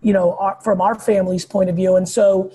you 0.00 0.14
know 0.14 0.34
our, 0.38 0.58
from 0.64 0.80
our 0.80 0.94
family's 0.94 1.44
point 1.44 1.68
of 1.68 1.76
view. 1.76 1.96
And 1.96 2.08
so 2.08 2.50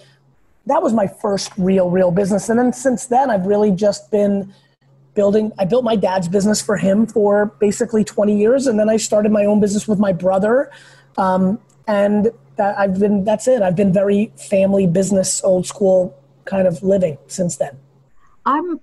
that 0.66 0.82
was 0.82 0.94
my 0.94 1.06
first 1.06 1.52
real, 1.58 1.92
real 1.92 2.10
business. 2.10 2.50
And 2.50 2.58
then 2.58 2.74
since 2.74 3.06
then, 3.06 3.30
I've 3.30 3.46
really 3.46 3.70
just 3.70 4.10
been 4.10 4.52
building. 5.14 5.52
I 5.60 5.66
built 5.66 5.84
my 5.84 5.96
dad's 5.96 6.28
business 6.28 6.60
for 6.60 6.76
him 6.76 7.06
for 7.06 7.54
basically 7.60 8.04
20 8.04 8.36
years, 8.36 8.66
and 8.66 8.80
then 8.80 8.90
I 8.90 8.98
started 8.98 9.32
my 9.32 9.46
own 9.46 9.60
business 9.60 9.88
with 9.88 10.00
my 10.00 10.12
brother. 10.12 10.72
Um, 11.18 11.60
and 11.88 12.32
that 12.56 12.80
I've 12.80 13.00
been. 13.00 13.24
That's 13.24 13.48
it. 13.48 13.62
I've 13.62 13.76
been 13.76 13.94
very 13.94 14.32
family 14.50 14.88
business, 14.88 15.44
old 15.44 15.68
school 15.68 16.18
kind 16.46 16.68
of 16.68 16.82
living 16.84 17.18
since 17.28 17.58
then. 17.58 17.78
I'm 18.46 18.80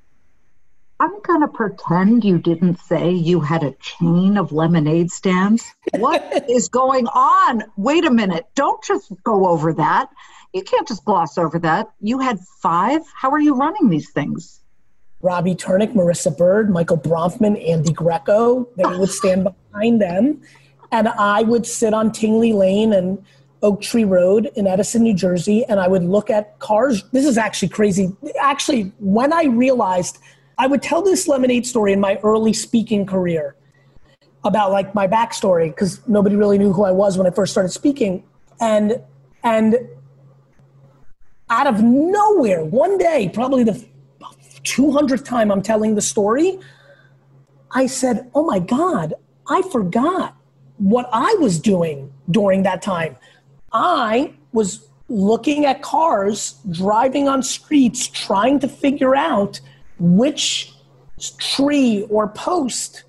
I'm 1.02 1.20
going 1.22 1.40
to 1.40 1.48
pretend 1.48 2.24
you 2.24 2.38
didn't 2.38 2.78
say 2.78 3.10
you 3.10 3.40
had 3.40 3.64
a 3.64 3.72
chain 3.80 4.36
of 4.36 4.52
lemonade 4.52 5.10
stands. 5.10 5.74
What 5.96 6.44
is 6.48 6.68
going 6.68 7.08
on? 7.08 7.64
Wait 7.76 8.04
a 8.04 8.10
minute. 8.10 8.46
Don't 8.54 8.80
just 8.84 9.12
go 9.24 9.48
over 9.48 9.72
that. 9.72 10.10
You 10.52 10.62
can't 10.62 10.86
just 10.86 11.04
gloss 11.04 11.38
over 11.38 11.58
that. 11.58 11.90
You 12.00 12.20
had 12.20 12.38
five. 12.60 13.02
How 13.16 13.30
are 13.30 13.40
you 13.40 13.56
running 13.56 13.88
these 13.88 14.10
things? 14.10 14.60
Robbie 15.22 15.56
Turnick, 15.56 15.92
Marissa 15.92 16.36
Bird, 16.36 16.70
Michael 16.70 16.98
Bronfman, 16.98 17.68
Andy 17.68 17.92
Greco. 17.92 18.68
They 18.76 18.84
would 18.84 19.10
stand 19.10 19.48
behind 19.72 20.00
them. 20.00 20.40
And 20.92 21.08
I 21.08 21.42
would 21.42 21.66
sit 21.66 21.94
on 21.94 22.12
Tingley 22.12 22.52
Lane 22.52 22.92
and 22.92 23.24
Oak 23.62 23.80
Tree 23.80 24.04
Road 24.04 24.50
in 24.56 24.66
Edison, 24.66 25.02
New 25.02 25.14
Jersey, 25.14 25.64
and 25.64 25.78
I 25.78 25.88
would 25.88 26.02
look 26.02 26.30
at 26.30 26.58
cars. 26.58 27.04
This 27.12 27.24
is 27.24 27.38
actually 27.38 27.68
crazy. 27.68 28.12
Actually, 28.40 28.92
when 28.98 29.32
I 29.32 29.44
realized 29.44 30.18
I 30.58 30.66
would 30.66 30.82
tell 30.82 31.02
this 31.02 31.28
lemonade 31.28 31.66
story 31.66 31.92
in 31.92 32.00
my 32.00 32.18
early 32.22 32.52
speaking 32.52 33.06
career 33.06 33.56
about 34.44 34.72
like 34.72 34.94
my 34.94 35.06
backstory 35.06 35.68
because 35.68 36.06
nobody 36.08 36.36
really 36.36 36.58
knew 36.58 36.72
who 36.72 36.84
I 36.84 36.90
was 36.90 37.16
when 37.16 37.26
I 37.26 37.30
first 37.30 37.52
started 37.52 37.70
speaking. 37.70 38.24
And 38.60 39.00
and 39.44 39.76
out 41.50 41.66
of 41.66 41.82
nowhere, 41.82 42.64
one 42.64 42.98
day, 42.98 43.30
probably 43.32 43.64
the 43.64 43.84
200th 44.64 45.24
time 45.24 45.50
I'm 45.50 45.62
telling 45.62 45.94
the 45.94 46.02
story, 46.02 46.58
I 47.70 47.86
said, 47.86 48.30
Oh 48.34 48.44
my 48.44 48.58
God, 48.58 49.14
I 49.48 49.62
forgot 49.62 50.36
what 50.78 51.08
I 51.12 51.34
was 51.40 51.58
doing 51.58 52.12
during 52.30 52.62
that 52.62 52.82
time. 52.82 53.16
I 53.72 54.34
was 54.52 54.86
looking 55.08 55.66
at 55.66 55.82
cars, 55.82 56.56
driving 56.70 57.28
on 57.28 57.42
streets, 57.42 58.06
trying 58.08 58.58
to 58.60 58.68
figure 58.68 59.14
out 59.14 59.60
which 59.98 60.72
tree 61.38 62.06
or 62.08 62.28
post 62.28 63.04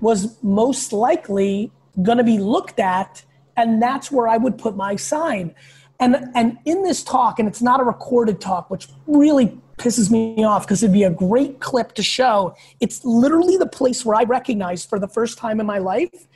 was 0.00 0.40
most 0.42 0.92
likely 0.92 1.70
going 2.02 2.18
to 2.18 2.24
be 2.24 2.38
looked 2.38 2.78
at. 2.78 3.24
And 3.56 3.82
that's 3.82 4.12
where 4.12 4.28
I 4.28 4.36
would 4.36 4.58
put 4.58 4.76
my 4.76 4.96
sign. 4.96 5.54
And 5.98 6.28
and 6.34 6.58
in 6.66 6.82
this 6.82 7.02
talk, 7.02 7.38
and 7.38 7.48
it's 7.48 7.62
not 7.62 7.80
a 7.80 7.84
recorded 7.84 8.38
talk, 8.38 8.70
which 8.70 8.88
really 9.06 9.58
pisses 9.78 10.10
me 10.10 10.44
off 10.44 10.66
because 10.66 10.82
it'd 10.82 10.92
be 10.92 11.04
a 11.04 11.10
great 11.10 11.60
clip 11.60 11.94
to 11.94 12.02
show. 12.02 12.54
It's 12.80 13.04
literally 13.04 13.56
the 13.56 13.66
place 13.66 14.04
where 14.04 14.16
I 14.16 14.24
recognized 14.24 14.88
for 14.90 14.98
the 14.98 15.08
first 15.08 15.38
time 15.38 15.58
in 15.58 15.66
my 15.66 15.78
life 15.78 16.26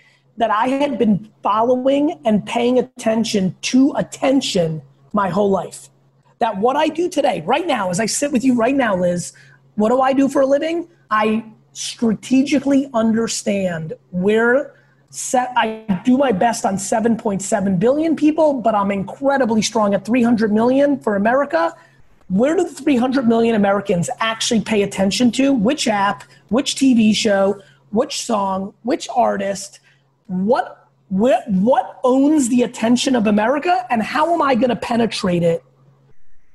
that 0.40 0.50
I 0.50 0.68
had 0.68 0.98
been 0.98 1.30
following 1.42 2.18
and 2.24 2.44
paying 2.46 2.78
attention 2.78 3.54
to 3.60 3.92
attention 3.96 4.80
my 5.12 5.28
whole 5.28 5.50
life. 5.50 5.90
That 6.38 6.56
what 6.56 6.76
I 6.76 6.88
do 6.88 7.10
today, 7.10 7.42
right 7.42 7.66
now, 7.66 7.90
as 7.90 8.00
I 8.00 8.06
sit 8.06 8.32
with 8.32 8.42
you 8.42 8.54
right 8.54 8.74
now, 8.74 8.96
Liz, 8.96 9.34
what 9.74 9.90
do 9.90 10.00
I 10.00 10.14
do 10.14 10.30
for 10.30 10.40
a 10.40 10.46
living? 10.46 10.88
I 11.10 11.44
strategically 11.74 12.88
understand 12.94 13.92
where 14.12 14.74
set 15.10 15.52
I 15.58 16.00
do 16.06 16.16
my 16.16 16.32
best 16.32 16.64
on 16.64 16.76
7.7 16.76 17.78
billion 17.78 18.16
people, 18.16 18.54
but 18.62 18.74
I'm 18.74 18.90
incredibly 18.90 19.60
strong 19.60 19.92
at 19.92 20.06
300 20.06 20.50
million 20.50 20.98
for 21.00 21.16
America. 21.16 21.76
Where 22.28 22.56
do 22.56 22.64
the 22.64 22.70
300 22.70 23.28
million 23.28 23.56
Americans 23.56 24.08
actually 24.20 24.62
pay 24.62 24.84
attention 24.84 25.32
to? 25.32 25.52
Which 25.52 25.86
app, 25.86 26.24
which 26.48 26.76
TV 26.76 27.14
show, 27.14 27.60
which 27.90 28.22
song, 28.22 28.72
which 28.84 29.06
artist, 29.14 29.80
what 30.30 30.76
what, 31.08 31.50
what 31.50 31.98
owns 32.04 32.50
the 32.50 32.62
attention 32.62 33.16
of 33.16 33.26
America 33.26 33.84
and 33.90 34.00
how 34.00 34.32
am 34.32 34.40
I 34.40 34.54
going 34.54 34.68
to 34.68 34.76
penetrate 34.76 35.42
it 35.42 35.64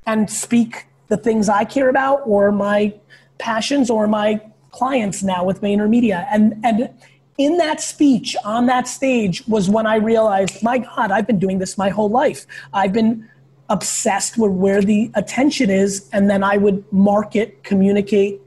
and 0.06 0.30
speak 0.30 0.86
the 1.08 1.18
things 1.18 1.50
I 1.50 1.66
care 1.66 1.90
about 1.90 2.22
or 2.24 2.50
my 2.52 2.94
passions 3.38 3.90
or 3.90 4.06
my 4.06 4.40
clients 4.70 5.22
now 5.22 5.44
with 5.44 5.60
VaynerMedia 5.60 6.26
and 6.30 6.58
and 6.64 6.88
in 7.36 7.58
that 7.58 7.82
speech 7.82 8.34
on 8.46 8.64
that 8.64 8.88
stage 8.88 9.46
was 9.46 9.68
when 9.68 9.86
I 9.86 9.96
realized, 9.96 10.62
my 10.62 10.78
God, 10.78 11.10
I've 11.10 11.26
been 11.26 11.38
doing 11.38 11.58
this 11.58 11.76
my 11.76 11.90
whole 11.90 12.08
life. 12.08 12.46
I've 12.72 12.94
been 12.94 13.28
obsessed 13.68 14.38
with 14.38 14.52
where 14.52 14.80
the 14.80 15.10
attention 15.14 15.68
is, 15.68 16.08
and 16.14 16.30
then 16.30 16.42
I 16.42 16.56
would 16.56 16.90
market, 16.90 17.62
communicate, 17.62 18.40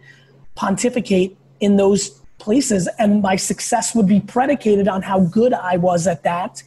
pontificate 0.56 1.38
in 1.60 1.78
those 1.78 2.19
places, 2.50 2.90
and 2.98 3.22
my 3.22 3.36
success 3.36 3.94
would 3.94 4.08
be 4.08 4.20
predicated 4.20 4.88
on 4.88 5.04
how 5.04 5.20
good 5.20 5.54
I 5.54 5.78
was 5.78 6.08
at 6.08 6.24
that. 6.24 6.64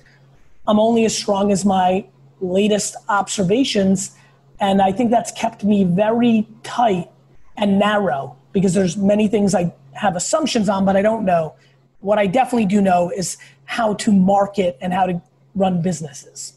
I'm 0.69 0.79
only 0.79 1.05
as 1.05 1.13
strong 1.23 1.51
as 1.51 1.65
my 1.65 2.07
latest 2.41 2.95
observations, 3.09 4.17
and 4.61 4.81
I 4.81 4.93
think 4.93 5.11
that's 5.11 5.33
kept 5.33 5.65
me 5.65 5.83
very 5.83 6.47
tight 6.63 7.11
and 7.57 7.81
narrow 7.81 8.37
because 8.53 8.75
there's 8.75 8.97
many 8.97 9.27
things 9.27 9.57
I 9.57 9.75
have 9.95 10.15
assumptions 10.15 10.69
on, 10.69 10.85
but 10.85 10.97
I 10.97 11.03
don't 11.03 11.25
know 11.25 11.57
what 11.99 12.17
I 12.17 12.29
definitely 12.29 12.67
do 12.67 12.81
know 12.81 13.11
is 13.11 13.37
how 13.65 13.95
to 13.95 14.13
market 14.13 14.79
and 14.81 14.93
how 14.93 15.07
to 15.07 15.21
run 15.57 15.83
businesses. 15.83 16.53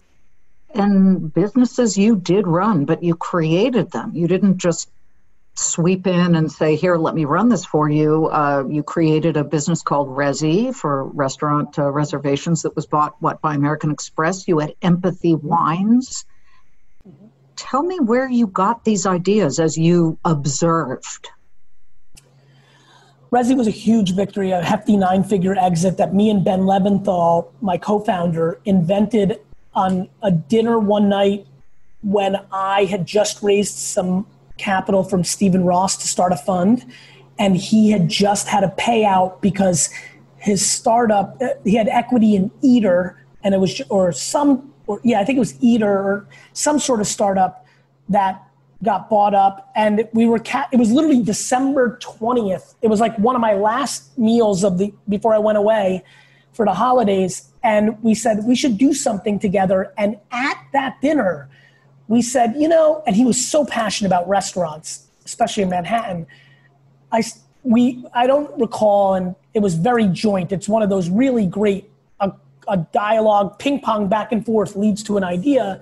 And 0.76 1.34
businesses 1.34 1.98
you 1.98 2.16
did 2.16 2.46
run, 2.46 2.86
but 2.86 3.02
you 3.02 3.16
created 3.16 3.90
them. 3.90 4.12
You 4.14 4.28
didn't 4.28 4.58
just 4.58 4.88
sweep 5.56 6.06
in 6.06 6.36
and 6.36 6.52
say, 6.52 6.76
Here, 6.76 6.98
let 6.98 7.16
me 7.16 7.26
run 7.26 7.50
this 7.50 7.66
for 7.66 7.90
you. 7.90 8.28
Uh, 8.28 8.66
you 8.70 8.84
created 8.84 9.38
a 9.38 9.44
business 9.44 9.82
called 9.82 10.10
Resy 10.10 10.76
for 10.76 11.06
restaurant 11.06 11.80
uh, 11.80 11.90
reservations 11.92 12.62
that 12.62 12.76
was 12.76 12.86
bought, 12.86 13.16
what, 13.22 13.42
by 13.42 13.56
American 13.56 13.92
Express. 13.92 14.48
You 14.48 14.60
had 14.60 14.76
Empathy 14.82 15.36
Wines. 15.36 16.26
Mm-hmm. 17.08 17.28
Tell 17.56 17.84
me 17.84 18.00
where 18.00 18.30
you 18.30 18.48
got 18.48 18.84
these 18.84 19.06
ideas 19.06 19.60
as 19.60 19.78
you 19.78 20.20
observed. 20.26 21.30
Resy 23.32 23.56
was 23.56 23.68
a 23.68 23.72
huge 23.72 24.14
victory, 24.14 24.52
a 24.52 24.62
hefty 24.62 24.96
nine 24.96 25.24
figure 25.24 25.58
exit 25.58 25.98
that 25.98 26.14
me 26.14 26.30
and 26.30 26.44
Ben 26.44 26.62
Leventhal, 26.62 27.52
my 27.62 27.78
co 27.78 28.00
founder, 28.00 28.60
invented 28.66 29.40
on 29.74 30.08
a 30.22 30.32
dinner 30.32 30.80
one 30.80 31.10
night 31.10 31.46
when 32.02 32.38
I 32.52 32.86
had 32.86 33.06
just 33.06 33.42
raised 33.42 33.78
some 33.78 34.28
capital 34.58 35.04
from 35.04 35.24
Stephen 35.24 35.64
Ross 35.64 35.98
to 35.98 36.08
start 36.08 36.32
a 36.32 36.38
fund. 36.38 36.86
And 37.38 37.58
he 37.58 37.92
had 37.92 38.08
just 38.08 38.48
had 38.48 38.64
a 38.64 38.70
payout 38.78 39.42
because 39.42 39.90
his 40.38 40.66
startup, 40.66 41.42
uh, 41.42 41.50
he 41.64 41.76
had 41.76 41.88
equity 41.88 42.36
in 42.36 42.52
Eater, 42.62 43.22
and 43.44 43.54
it 43.54 43.60
was, 43.60 43.82
or 43.90 44.12
some, 44.12 44.74
or 44.88 45.02
yeah, 45.04 45.20
I 45.20 45.26
think 45.26 45.38
it 45.38 45.40
was 45.40 45.62
Eater 45.62 45.92
or 45.92 46.28
some 46.54 46.80
sort 46.80 47.02
of 47.02 47.08
startup 47.08 47.66
that 48.10 48.46
got 48.84 49.10
bought 49.10 49.34
up 49.34 49.72
and 49.76 50.08
we 50.14 50.26
were 50.26 50.42
it 50.72 50.78
was 50.78 50.92
literally 50.92 51.22
december 51.22 51.98
20th 52.02 52.76
it 52.82 52.88
was 52.88 53.00
like 53.00 53.18
one 53.18 53.34
of 53.34 53.42
my 53.42 53.54
last 53.54 54.18
meals 54.18 54.64
of 54.64 54.78
the 54.78 54.94
before 55.08 55.34
i 55.34 55.38
went 55.38 55.58
away 55.58 56.04
for 56.52 56.66
the 56.66 56.74
holidays 56.74 57.50
and 57.64 58.02
we 58.04 58.14
said 58.14 58.44
we 58.44 58.54
should 58.54 58.78
do 58.78 58.94
something 58.94 59.40
together 59.40 59.94
and 59.98 60.18
at 60.32 60.58
that 60.74 61.00
dinner 61.02 61.50
we 62.08 62.22
said 62.22 62.54
you 62.58 62.68
know 62.68 63.04
and 63.06 63.16
he 63.16 63.26
was 63.26 63.44
so 63.44 63.66
passionate 63.66 64.08
about 64.08 64.28
restaurants 64.28 65.08
especially 65.26 65.64
in 65.64 65.70
manhattan 65.70 66.26
i 67.12 67.24
we 67.64 68.06
i 68.14 68.28
don't 68.28 68.58
recall 68.60 69.16
and 69.16 69.36
it 69.54 69.60
was 69.60 69.76
very 69.76 70.08
joint 70.08 70.52
it's 70.52 70.70
one 70.70 70.82
of 70.82 70.90
those 70.90 71.10
really 71.10 71.46
great 71.46 71.90
a, 72.20 72.32
a 72.68 72.78
dialogue 72.78 73.58
ping 73.60 73.80
pong 73.80 74.08
back 74.08 74.32
and 74.32 74.46
forth 74.46 74.76
leads 74.76 75.04
to 75.04 75.18
an 75.18 75.24
idea 75.24 75.82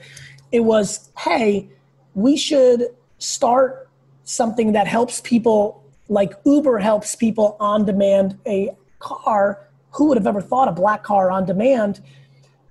it 0.51 0.61
was 0.61 1.11
hey 1.17 1.67
we 2.15 2.37
should 2.37 2.87
start 3.17 3.89
something 4.23 4.71
that 4.73 4.87
helps 4.87 5.21
people 5.21 5.83
like 6.09 6.33
Uber 6.45 6.79
helps 6.79 7.15
people 7.15 7.57
on 7.59 7.85
demand 7.85 8.37
a 8.45 8.75
car. 8.99 9.67
Who 9.91 10.05
would 10.07 10.17
have 10.17 10.27
ever 10.27 10.41
thought 10.41 10.67
a 10.67 10.71
black 10.71 11.03
car 11.03 11.31
on 11.31 11.45
demand? 11.45 12.01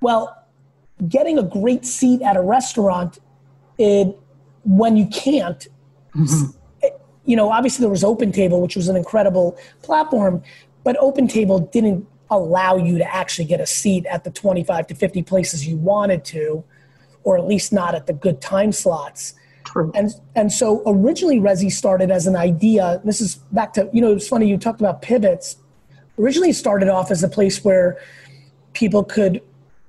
Well, 0.01 0.37
getting 1.09 1.39
a 1.39 1.43
great 1.43 1.85
seat 1.85 2.23
at 2.23 2.37
a 2.37 2.43
restaurant, 2.43 3.19
it 3.79 4.19
when 4.65 4.97
you 4.97 5.07
can't, 5.07 5.67
mm-hmm. 6.15 6.87
you 7.25 7.37
know, 7.37 7.51
obviously 7.51 7.83
there 7.83 7.91
was 7.91 8.05
Open 8.05 8.33
Table, 8.33 8.61
which 8.61 8.77
was 8.77 8.89
an 8.89 8.97
incredible 8.97 9.59
platform, 9.83 10.43
but 10.85 10.97
Open 10.99 11.27
Table 11.27 11.59
didn't 11.59 12.07
allow 12.31 12.77
you 12.77 12.99
to 12.99 13.15
actually 13.15 13.45
get 13.45 13.61
a 13.61 13.67
seat 13.67 14.07
at 14.07 14.25
the 14.25 14.31
25 14.31 14.87
to 14.89 14.95
50 14.95 15.23
places 15.23 15.67
you 15.67 15.77
wanted 15.77 16.25
to, 16.25 16.65
or 17.25 17.37
at 17.37 17.47
least 17.47 17.73
not 17.73 17.95
at 17.95 18.07
the 18.07 18.13
good 18.13 18.41
time 18.41 18.73
slots. 18.73 19.35
True. 19.65 19.93
And 19.95 20.11
and 20.35 20.53
so 20.53 20.83
originally 20.87 21.39
Resy 21.39 21.71
started 21.71 22.11
as 22.11 22.27
an 22.27 22.37
idea. 22.37 23.01
This 23.05 23.21
is 23.21 23.37
back 23.53 23.73
to 23.75 23.89
you 23.93 24.01
know 24.01 24.13
it's 24.13 24.29
funny 24.29 24.49
you 24.49 24.59
talked 24.59 24.81
about 24.81 25.03
pivots. 25.03 25.57
Originally 26.19 26.51
it 26.51 26.55
started 26.55 26.89
off 26.89 27.11
as 27.11 27.23
a 27.23 27.29
place 27.29 27.65
where 27.65 27.99
people 28.73 29.05
could 29.05 29.41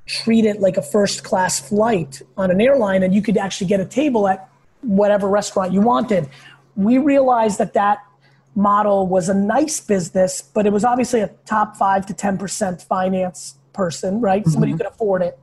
treat 0.06 0.46
it 0.46 0.60
like 0.60 0.78
a 0.78 0.82
first 0.82 1.24
class 1.24 1.60
flight 1.60 2.22
on 2.38 2.52
an 2.52 2.60
airline 2.60 3.04
and 3.04 3.14
you 3.14 3.22
could 3.22 3.38
actually 3.38 3.68
get 3.68 3.80
a 3.80 3.86
table 3.86 4.28
at 4.28 4.50
whatever 4.82 5.28
restaurant 5.30 5.72
you 5.72 5.82
wanted. 5.82 6.30
We 6.76 6.98
realized 6.98 7.58
that 7.60 7.74
that 7.74 8.00
model 8.56 9.08
was 9.08 9.30
a 9.30 9.34
nice 9.34 9.80
business, 9.80 10.42
but 10.42 10.66
it 10.66 10.74
was 10.74 10.84
obviously 10.84 11.22
a 11.22 11.30
top 11.46 11.76
five 11.78 12.06
to 12.06 12.14
10% 12.14 12.82
finance 12.84 13.56
person, 13.74 14.22
right? 14.22 14.42
Mm-hmm. 14.42 14.52
Somebody 14.52 14.72
who 14.74 14.78
could 14.78 14.88
afford 14.88 15.22
it. 15.22 15.40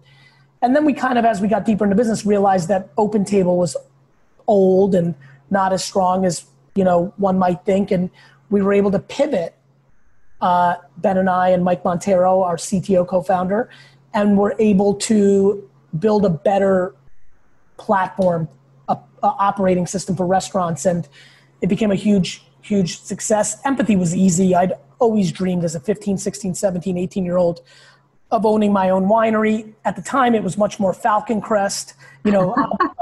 And 0.62 0.76
then 0.76 0.84
we 0.84 0.92
kind 0.92 1.18
of, 1.18 1.24
as 1.24 1.40
we 1.40 1.48
got 1.48 1.64
deeper 1.64 1.84
into 1.84 1.96
business, 1.96 2.26
realized 2.26 2.68
that 2.68 2.90
Open 2.98 3.24
Table 3.24 3.56
was 3.56 3.76
old 4.46 4.94
and 4.94 5.14
not 5.48 5.72
as 5.72 5.82
strong 5.82 6.24
as, 6.26 6.44
you 6.74 6.84
know, 6.84 7.14
one 7.16 7.38
might 7.38 7.64
think. 7.64 7.90
And 7.90 8.10
we 8.50 8.60
were 8.60 8.74
able 8.74 8.90
to 8.90 8.98
pivot, 8.98 9.54
uh, 10.40 10.76
Ben 10.98 11.16
and 11.16 11.30
I 11.30 11.48
and 11.48 11.64
Mike 11.64 11.84
Montero, 11.84 12.42
our 12.42 12.56
CTO 12.56 13.06
co-founder, 13.06 13.70
and 14.14 14.36
we're 14.36 14.54
able 14.58 14.94
to 14.94 15.68
build 15.98 16.24
a 16.24 16.30
better 16.30 16.94
platform, 17.76 18.48
a, 18.88 18.98
a 19.22 19.26
operating 19.26 19.86
system 19.86 20.16
for 20.16 20.26
restaurants. 20.26 20.84
And 20.86 21.08
it 21.60 21.68
became 21.68 21.90
a 21.90 21.96
huge 21.96 22.42
huge 22.62 23.00
success. 23.00 23.60
Empathy 23.64 23.96
was 23.96 24.14
easy. 24.14 24.54
I'd 24.54 24.74
always 24.98 25.32
dreamed 25.32 25.64
as 25.64 25.74
a 25.74 25.80
15, 25.80 26.18
16, 26.18 26.54
17, 26.54 26.98
18 26.98 27.24
year 27.24 27.36
old 27.36 27.62
of 28.30 28.46
owning 28.46 28.72
my 28.72 28.90
own 28.90 29.04
winery. 29.04 29.72
At 29.84 29.96
the 29.96 30.02
time, 30.02 30.34
it 30.34 30.42
was 30.42 30.56
much 30.56 30.78
more 30.78 30.92
Falcon 30.92 31.40
Crest, 31.40 31.94
you 32.24 32.32
know, 32.32 32.54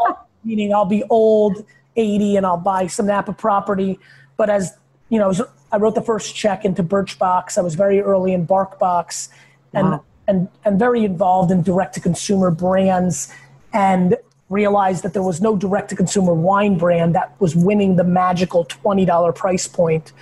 meaning 0.45 0.73
I'll 0.73 0.85
be 0.85 1.03
old, 1.11 1.65
80, 1.97 2.37
and 2.37 2.47
I'll 2.47 2.57
buy 2.57 2.87
some 2.87 3.07
Napa 3.07 3.33
property. 3.33 3.99
But 4.37 4.49
as 4.49 4.73
you 5.09 5.19
know, 5.19 5.35
I 5.73 5.77
wrote 5.77 5.95
the 5.95 6.03
first 6.03 6.35
check 6.35 6.65
into 6.65 6.83
Birchbox. 6.83 7.59
I 7.59 7.61
was 7.61 7.75
very 7.75 8.01
early 8.01 8.33
in 8.33 8.47
BarkBox, 8.47 9.29
and 9.75 9.91
wow. 9.91 10.05
And 10.29 10.49
and 10.65 10.79
very 10.79 11.05
involved 11.05 11.51
in 11.51 11.63
direct 11.63 11.95
to 11.95 12.01
consumer 12.01 12.53
brands. 12.53 13.33
And 13.73 14.17
realized 14.49 15.03
that 15.03 15.13
there 15.13 15.23
was 15.23 15.41
no 15.41 15.57
direct 15.57 15.91
to 15.91 15.97
consumer 15.97 16.33
wine 16.33 16.79
brand 16.79 17.15
that 17.15 17.39
was 17.41 17.55
winning 17.55 17.97
the 17.97 18.05
magical 18.05 18.65
$20 18.65 19.35
price 19.35 19.69
point. 19.69 20.13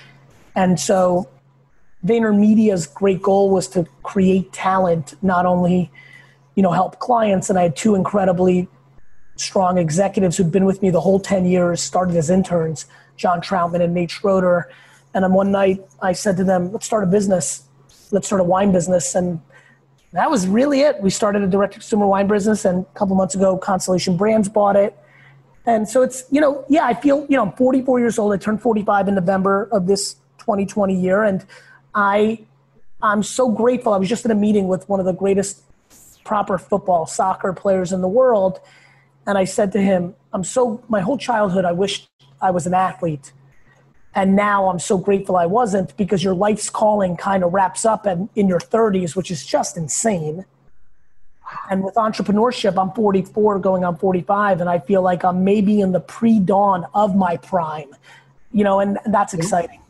And 0.54 0.80
so 0.80 1.28
VaynerMedia's 2.04 2.86
great 2.86 3.22
goal 3.22 3.50
was 3.50 3.68
to 3.68 3.86
create 4.02 4.52
talent, 4.52 5.14
not 5.22 5.46
only, 5.46 5.90
you 6.54 6.62
know, 6.62 6.72
help 6.72 6.98
clients. 6.98 7.50
And 7.50 7.58
I 7.58 7.62
had 7.62 7.76
two 7.76 7.94
incredibly 7.94 8.68
strong 9.36 9.78
executives 9.78 10.36
who'd 10.36 10.50
been 10.50 10.64
with 10.64 10.82
me 10.82 10.90
the 10.90 11.00
whole 11.00 11.20
10 11.20 11.44
years, 11.46 11.80
started 11.80 12.16
as 12.16 12.30
interns, 12.30 12.86
John 13.16 13.40
Troutman 13.40 13.82
and 13.82 13.94
Nate 13.94 14.10
Schroeder. 14.10 14.70
And 15.14 15.24
on 15.24 15.34
one 15.34 15.52
night 15.52 15.84
I 16.00 16.12
said 16.12 16.36
to 16.38 16.44
them, 16.44 16.72
let's 16.72 16.86
start 16.86 17.04
a 17.04 17.06
business. 17.06 17.62
Let's 18.10 18.26
start 18.26 18.40
a 18.40 18.44
wine 18.44 18.72
business. 18.72 19.14
And 19.14 19.40
that 20.16 20.30
was 20.30 20.46
really 20.46 20.80
it. 20.80 21.00
We 21.00 21.10
started 21.10 21.42
a 21.42 21.46
direct 21.46 21.74
consumer 21.74 22.06
wine 22.06 22.26
business, 22.26 22.64
and 22.64 22.84
a 22.84 22.98
couple 22.98 23.16
months 23.16 23.34
ago, 23.34 23.56
Constellation 23.58 24.16
Brands 24.16 24.48
bought 24.48 24.76
it. 24.76 24.96
And 25.66 25.88
so 25.88 26.02
it's, 26.02 26.24
you 26.30 26.40
know, 26.40 26.64
yeah, 26.68 26.84
I 26.84 26.94
feel, 26.94 27.26
you 27.28 27.36
know, 27.36 27.42
I'm 27.42 27.52
44 27.52 27.98
years 27.98 28.18
old. 28.18 28.32
I 28.32 28.36
turned 28.36 28.62
45 28.62 29.08
in 29.08 29.16
November 29.16 29.68
of 29.72 29.86
this 29.86 30.14
2020 30.38 30.94
year. 30.94 31.24
And 31.24 31.44
I, 31.94 32.44
I'm 33.02 33.24
so 33.24 33.50
grateful. 33.50 33.92
I 33.92 33.96
was 33.96 34.08
just 34.08 34.24
in 34.24 34.30
a 34.30 34.34
meeting 34.36 34.68
with 34.68 34.88
one 34.88 35.00
of 35.00 35.06
the 35.06 35.12
greatest 35.12 35.62
proper 36.24 36.56
football, 36.56 37.06
soccer 37.06 37.52
players 37.52 37.92
in 37.92 38.00
the 38.00 38.08
world. 38.08 38.60
And 39.26 39.36
I 39.36 39.44
said 39.44 39.72
to 39.72 39.80
him, 39.80 40.14
I'm 40.32 40.44
so, 40.44 40.84
my 40.88 41.00
whole 41.00 41.18
childhood, 41.18 41.64
I 41.64 41.72
wished 41.72 42.08
I 42.40 42.52
was 42.52 42.66
an 42.66 42.74
athlete. 42.74 43.32
And 44.16 44.34
now 44.34 44.70
I'm 44.70 44.78
so 44.78 44.96
grateful 44.96 45.36
I 45.36 45.44
wasn't 45.44 45.94
because 45.98 46.24
your 46.24 46.34
life's 46.34 46.70
calling 46.70 47.18
kind 47.18 47.44
of 47.44 47.52
wraps 47.52 47.84
up 47.84 48.06
in, 48.06 48.30
in 48.34 48.48
your 48.48 48.58
30s, 48.58 49.14
which 49.14 49.30
is 49.30 49.44
just 49.44 49.76
insane. 49.76 50.46
And 51.70 51.84
with 51.84 51.96
entrepreneurship, 51.96 52.80
I'm 52.80 52.92
44 52.92 53.58
going 53.58 53.84
on 53.84 53.98
45, 53.98 54.62
and 54.62 54.70
I 54.70 54.78
feel 54.78 55.02
like 55.02 55.22
I'm 55.22 55.44
maybe 55.44 55.82
in 55.82 55.92
the 55.92 56.00
pre 56.00 56.40
dawn 56.40 56.86
of 56.94 57.14
my 57.14 57.36
prime, 57.36 57.90
you 58.52 58.64
know, 58.64 58.80
and 58.80 58.98
that's 59.04 59.34
exciting. 59.34 59.80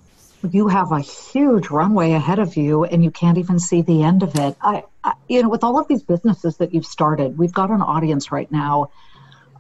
You 0.51 0.69
have 0.69 0.91
a 0.91 1.01
huge 1.01 1.71
runway 1.71 2.13
ahead 2.13 2.41
of 2.41 2.57
you, 2.57 2.85
and 2.85 3.05
you 3.05 3.13
can't 3.13 3.39
even 3.39 3.61
see 3.61 3.81
the 3.81 4.03
end 4.03 4.25
of 4.25 4.35
it. 4.35 4.57
I, 4.61 4.83
I, 5.05 5.15
you 5.29 5.43
know, 5.43 5.49
with 5.49 5.63
all 5.63 5.79
of 5.79 5.87
these 5.87 6.03
businesses 6.03 6.57
that 6.57 6.75
you've 6.75 6.85
started, 6.85 7.39
we've 7.39 7.55
got 7.55 7.71
an 7.71 7.81
audience 7.81 8.33
right 8.33 8.51
now 8.51 8.91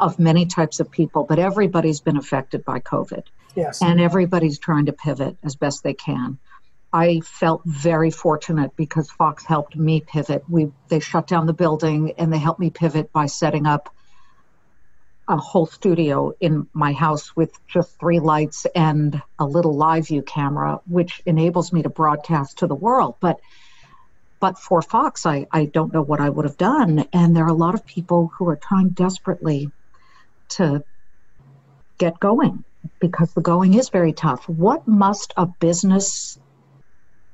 of 0.00 0.18
many 0.18 0.46
types 0.46 0.80
of 0.80 0.90
people, 0.90 1.24
but 1.24 1.38
everybody's 1.38 2.00
been 2.00 2.16
affected 2.16 2.64
by 2.64 2.80
COVID. 2.80 3.24
Yes. 3.54 3.80
And 3.82 4.00
everybody's 4.00 4.58
trying 4.58 4.86
to 4.86 4.92
pivot 4.92 5.36
as 5.42 5.56
best 5.56 5.82
they 5.82 5.94
can. 5.94 6.38
I 6.92 7.20
felt 7.20 7.62
very 7.64 8.10
fortunate 8.10 8.76
because 8.76 9.10
Fox 9.10 9.44
helped 9.44 9.76
me 9.76 10.00
pivot. 10.00 10.44
We 10.48 10.72
they 10.88 11.00
shut 11.00 11.26
down 11.26 11.46
the 11.46 11.52
building 11.52 12.12
and 12.18 12.32
they 12.32 12.38
helped 12.38 12.60
me 12.60 12.70
pivot 12.70 13.12
by 13.12 13.26
setting 13.26 13.66
up 13.66 13.94
a 15.28 15.36
whole 15.36 15.66
studio 15.66 16.32
in 16.40 16.68
my 16.72 16.92
house 16.92 17.34
with 17.34 17.58
just 17.66 17.98
three 17.98 18.20
lights 18.20 18.64
and 18.74 19.20
a 19.38 19.44
little 19.44 19.74
live 19.74 20.06
view 20.06 20.22
camera, 20.22 20.80
which 20.86 21.20
enables 21.26 21.72
me 21.72 21.82
to 21.82 21.88
broadcast 21.88 22.58
to 22.58 22.66
the 22.66 22.74
world. 22.74 23.16
But 23.20 23.40
but 24.38 24.58
for 24.58 24.82
Fox, 24.82 25.26
I, 25.26 25.46
I 25.50 25.64
don't 25.64 25.92
know 25.92 26.02
what 26.02 26.20
I 26.20 26.28
would 26.28 26.44
have 26.44 26.58
done. 26.58 27.06
And 27.12 27.34
there 27.34 27.44
are 27.44 27.48
a 27.48 27.54
lot 27.54 27.74
of 27.74 27.86
people 27.86 28.30
who 28.36 28.48
are 28.48 28.56
trying 28.56 28.90
desperately 28.90 29.70
to 30.50 30.82
get 31.98 32.18
going 32.20 32.64
because 33.00 33.32
the 33.34 33.40
going 33.40 33.74
is 33.74 33.88
very 33.88 34.12
tough. 34.12 34.48
What 34.48 34.86
must 34.86 35.32
a 35.36 35.46
business 35.46 36.38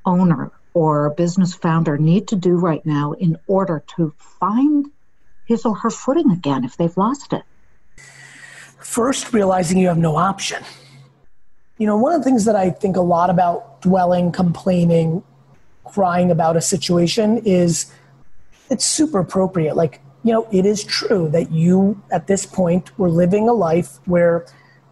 owner 0.04 0.50
or 0.74 1.10
business 1.10 1.54
founder 1.54 1.98
need 1.98 2.28
to 2.28 2.36
do 2.36 2.56
right 2.56 2.84
now 2.86 3.12
in 3.12 3.36
order 3.46 3.84
to 3.96 4.14
find 4.18 4.86
his 5.44 5.64
or 5.64 5.76
her 5.76 5.90
footing 5.90 6.30
again 6.30 6.64
if 6.64 6.76
they've 6.76 6.96
lost 6.96 7.32
it? 7.32 7.42
First, 8.78 9.32
realizing 9.32 9.78
you 9.78 9.88
have 9.88 9.98
no 9.98 10.16
option. 10.16 10.62
You 11.78 11.86
know, 11.86 11.96
one 11.96 12.12
of 12.12 12.20
the 12.20 12.24
things 12.24 12.44
that 12.44 12.56
I 12.56 12.70
think 12.70 12.96
a 12.96 13.00
lot 13.00 13.30
about 13.30 13.80
dwelling, 13.80 14.32
complaining, 14.32 15.22
crying 15.84 16.30
about 16.30 16.56
a 16.56 16.60
situation 16.60 17.38
is 17.44 17.92
it's 18.70 18.84
super 18.84 19.18
appropriate. 19.18 19.76
Like, 19.76 20.00
you 20.24 20.32
know, 20.32 20.46
it 20.52 20.64
is 20.66 20.84
true 20.84 21.28
that 21.30 21.50
you, 21.50 22.00
at 22.10 22.26
this 22.26 22.46
point, 22.46 22.96
were 22.98 23.08
living 23.08 23.48
a 23.48 23.52
life 23.52 23.98
where 24.04 24.46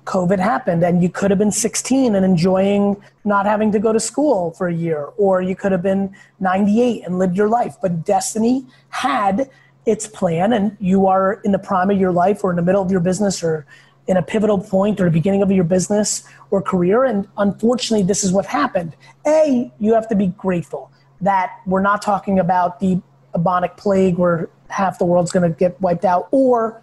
COVID 0.05 0.41
happened 0.41 0.83
and 0.83 1.03
you 1.03 1.09
could 1.09 1.31
have 1.31 1.39
been 1.39 1.53
16 1.53 2.15
and 2.15 2.25
enjoying 2.25 2.97
not 3.25 3.47
having 3.47 3.71
to 3.73 3.79
go 3.79 3.93
to 3.93 4.01
school 4.01 4.51
for 4.53 4.67
a 4.67 4.75
year, 4.75 5.11
or 5.17 5.41
you 5.41 5.55
could 5.55 5.73
have 5.73 5.83
been 5.83 6.15
98 6.41 7.05
and 7.05 7.19
lived 7.19 7.37
your 7.37 7.49
life. 7.49 7.77
But 7.81 8.05
destiny 8.05 8.67
had 8.89 9.49
its 9.87 10.07
plan, 10.07 10.53
and 10.53 10.77
you 10.81 11.07
are 11.07 11.41
in 11.45 11.53
the 11.53 11.59
prime 11.59 11.91
of 11.91 11.99
your 11.99 12.13
life, 12.13 12.43
or 12.43 12.51
in 12.51 12.57
the 12.57 12.63
middle 12.63 12.83
of 12.83 12.91
your 12.91 13.01
business, 13.01 13.43
or 13.43 13.67
in 14.09 14.17
a 14.17 14.23
pivotal 14.23 14.59
point, 14.59 15.01
or 15.01 15.05
the 15.05 15.11
beginning 15.11 15.43
of 15.43 15.51
your 15.53 15.65
business 15.65 16.25
or 16.51 16.61
career. 16.61 17.05
And 17.05 17.29
unfortunately, 17.39 18.05
this 18.05 18.25
is 18.25 18.33
what 18.33 18.47
happened. 18.47 18.97
A, 19.27 19.73
you 19.79 19.95
have 19.95 20.09
to 20.09 20.17
be 20.17 20.29
grateful 20.29 20.91
that 21.21 21.61
we're 21.67 21.83
not 21.83 22.03
talking 22.03 22.39
about 22.39 22.81
the 22.81 23.01
bubonic 23.33 23.77
plague 23.77 24.17
where 24.17 24.49
half 24.71 24.99
the 24.99 25.05
world's 25.05 25.33
going 25.33 25.51
to 25.51 25.57
get 25.57 25.81
wiped 25.81 26.05
out, 26.05 26.29
or 26.31 26.83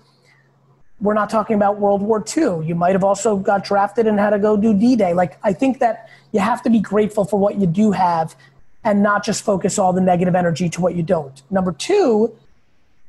we're 1.00 1.14
not 1.14 1.30
talking 1.30 1.56
about 1.56 1.80
World 1.80 2.02
War 2.02 2.24
II. 2.36 2.66
You 2.66 2.76
might 2.76 2.94
have 2.94 3.04
also 3.04 3.38
got 3.38 3.64
drafted 3.64 4.08
and 4.08 4.20
had 4.20 4.32
to 4.32 4.40
go 4.40 4.58
do 4.58 4.74
D 4.74 4.96
Day. 4.96 5.14
Like, 5.14 5.38
I 5.44 5.54
think 5.54 5.80
that 5.80 6.10
you 6.32 6.40
have 6.40 6.62
to 6.64 6.70
be 6.70 6.80
grateful 6.80 7.24
for 7.24 7.40
what 7.40 7.60
you 7.60 7.68
do 7.68 7.92
have 7.92 8.36
and 8.84 9.04
not 9.04 9.24
just 9.24 9.44
focus 9.44 9.78
all 9.78 9.94
the 9.94 10.02
negative 10.02 10.36
energy 10.36 10.70
to 10.70 10.82
what 10.82 10.96
you 10.96 11.04
don't. 11.04 11.42
Number 11.52 11.72
two, 11.72 12.34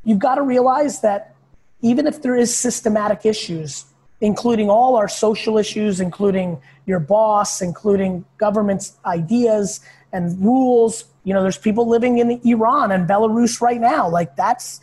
you've 0.05 0.19
got 0.19 0.35
to 0.35 0.43
realize 0.43 1.01
that 1.01 1.35
even 1.81 2.07
if 2.07 2.23
there 2.23 2.37
is 2.37 2.55
systematic 2.55 3.25
issues, 3.25 3.85
including 4.21 4.69
all 4.69 4.97
our 4.97 5.09
social 5.09 5.59
issues, 5.59 6.01
including 6.01 6.61
your 6.87 6.99
boss, 6.99 7.63
including 7.63 8.25
government's 8.37 8.97
ideas 9.07 9.81
and 10.13 10.41
rules, 10.43 11.05
you 11.25 11.35
know, 11.35 11.43
there's 11.43 11.59
people 11.59 11.89
living 11.89 12.19
in 12.19 12.41
Iran 12.45 12.91
and 12.91 13.09
Belarus 13.09 13.61
right 13.61 13.81
now. 13.81 14.09
Like, 14.09 14.37
that's 14.37 14.81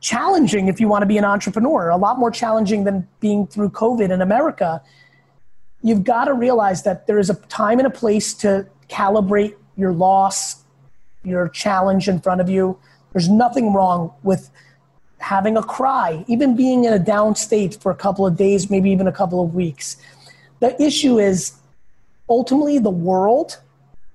challenging 0.00 0.68
if 0.68 0.80
you 0.80 0.88
want 0.88 1.02
to 1.02 1.06
be 1.06 1.18
an 1.18 1.24
entrepreneur, 1.24 1.88
a 1.88 1.96
lot 1.96 2.18
more 2.18 2.30
challenging 2.30 2.84
than 2.84 3.08
being 3.20 3.46
through 3.46 3.70
COVID 3.70 4.10
in 4.10 4.20
America. 4.20 4.82
You've 5.82 6.04
got 6.04 6.26
to 6.26 6.34
realize 6.34 6.82
that 6.82 7.06
there 7.06 7.18
is 7.18 7.30
a 7.30 7.34
time 7.34 7.78
and 7.78 7.86
a 7.86 7.90
place 7.90 8.34
to 8.34 8.66
calibrate 8.88 9.54
your 9.76 9.92
loss, 9.92 10.64
your 11.24 11.48
challenge 11.48 12.08
in 12.08 12.20
front 12.20 12.40
of 12.40 12.48
you. 12.48 12.78
There's 13.12 13.28
nothing 13.28 13.72
wrong 13.72 14.12
with 14.22 14.50
having 15.18 15.56
a 15.56 15.62
cry, 15.62 16.24
even 16.28 16.54
being 16.54 16.84
in 16.84 16.92
a 16.92 16.98
down 16.98 17.34
state 17.34 17.78
for 17.80 17.90
a 17.90 17.94
couple 17.94 18.26
of 18.26 18.36
days, 18.36 18.70
maybe 18.70 18.90
even 18.90 19.06
a 19.06 19.12
couple 19.12 19.42
of 19.42 19.54
weeks. 19.54 19.96
The 20.60 20.80
issue 20.80 21.18
is 21.18 21.52
ultimately 22.28 22.78
the 22.78 22.90
world, 22.90 23.58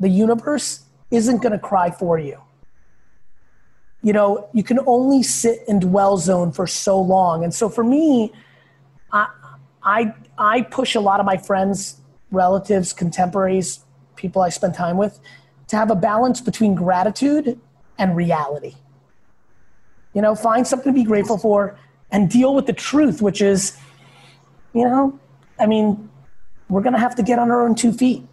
the 0.01 0.09
universe, 0.09 0.83
isn't 1.11 1.41
going 1.41 1.51
to 1.51 1.59
cry 1.59 1.91
for 1.91 2.17
you. 2.17 2.37
You 4.01 4.13
know, 4.13 4.49
you 4.53 4.63
can 4.63 4.79
only 4.87 5.21
sit 5.21 5.59
in 5.67 5.79
dwell 5.79 6.17
zone 6.17 6.51
for 6.51 6.65
so 6.65 6.99
long. 6.99 7.43
And 7.43 7.53
so 7.53 7.69
for 7.69 7.83
me, 7.83 8.33
I, 9.13 9.27
I, 9.83 10.13
I 10.37 10.61
push 10.63 10.95
a 10.95 10.99
lot 10.99 11.19
of 11.19 11.25
my 11.25 11.37
friends, 11.37 12.01
relatives, 12.31 12.93
contemporaries, 12.93 13.81
people 14.15 14.41
I 14.41 14.49
spend 14.49 14.73
time 14.73 14.97
with 14.97 15.19
to 15.67 15.75
have 15.75 15.91
a 15.91 15.95
balance 15.95 16.41
between 16.41 16.73
gratitude 16.73 17.59
and 17.99 18.15
reality. 18.15 18.75
You 20.13 20.21
know, 20.21 20.33
find 20.35 20.65
something 20.65 20.91
to 20.91 20.99
be 20.99 21.05
grateful 21.05 21.37
for 21.37 21.77
and 22.11 22.29
deal 22.29 22.55
with 22.55 22.65
the 22.65 22.73
truth, 22.73 23.21
which 23.21 23.41
is, 23.41 23.77
you 24.73 24.83
know, 24.83 25.19
I 25.59 25.67
mean, 25.67 26.09
we're 26.69 26.81
going 26.81 26.93
to 26.93 26.99
have 26.99 27.15
to 27.15 27.23
get 27.23 27.37
on 27.37 27.51
our 27.51 27.61
own 27.61 27.75
two 27.75 27.93
feet. 27.93 28.23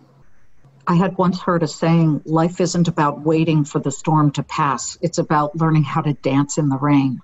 I 0.89 0.95
had 0.95 1.19
once 1.19 1.39
heard 1.39 1.63
a 1.63 1.69
saying 1.69 2.23
life 2.25 2.63
isn't 2.63 2.89
about 2.89 3.21
waiting 3.21 3.63
for 3.63 3.79
the 3.79 3.91
storm 3.91 4.31
to 4.33 4.43
pass, 4.43 4.97
it's 5.03 5.19
about 5.19 5.55
learning 5.55 5.83
how 5.85 6.01
to 6.01 6.15
dance 6.15 6.57
in 6.57 6.71
the 6.71 6.79
rain. 6.79 7.21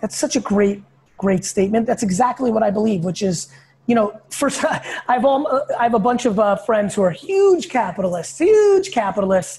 That's 0.00 0.16
such 0.16 0.36
a 0.36 0.40
great, 0.40 0.82
great 1.18 1.44
statement. 1.44 1.86
That's 1.86 2.04
exactly 2.04 2.52
what 2.52 2.62
I 2.62 2.70
believe, 2.70 3.04
which 3.04 3.20
is, 3.20 3.52
you 3.86 3.96
know, 3.96 4.20
first, 4.30 4.64
I've, 5.08 5.24
all, 5.24 5.64
I 5.78 5.82
have 5.82 5.94
a 5.94 5.98
bunch 5.98 6.26
of 6.26 6.38
uh, 6.38 6.54
friends 6.56 6.94
who 6.94 7.02
are 7.02 7.10
huge 7.10 7.68
capitalists, 7.68 8.38
huge 8.38 8.92
capitalists, 8.92 9.58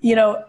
you 0.00 0.14
know, 0.14 0.44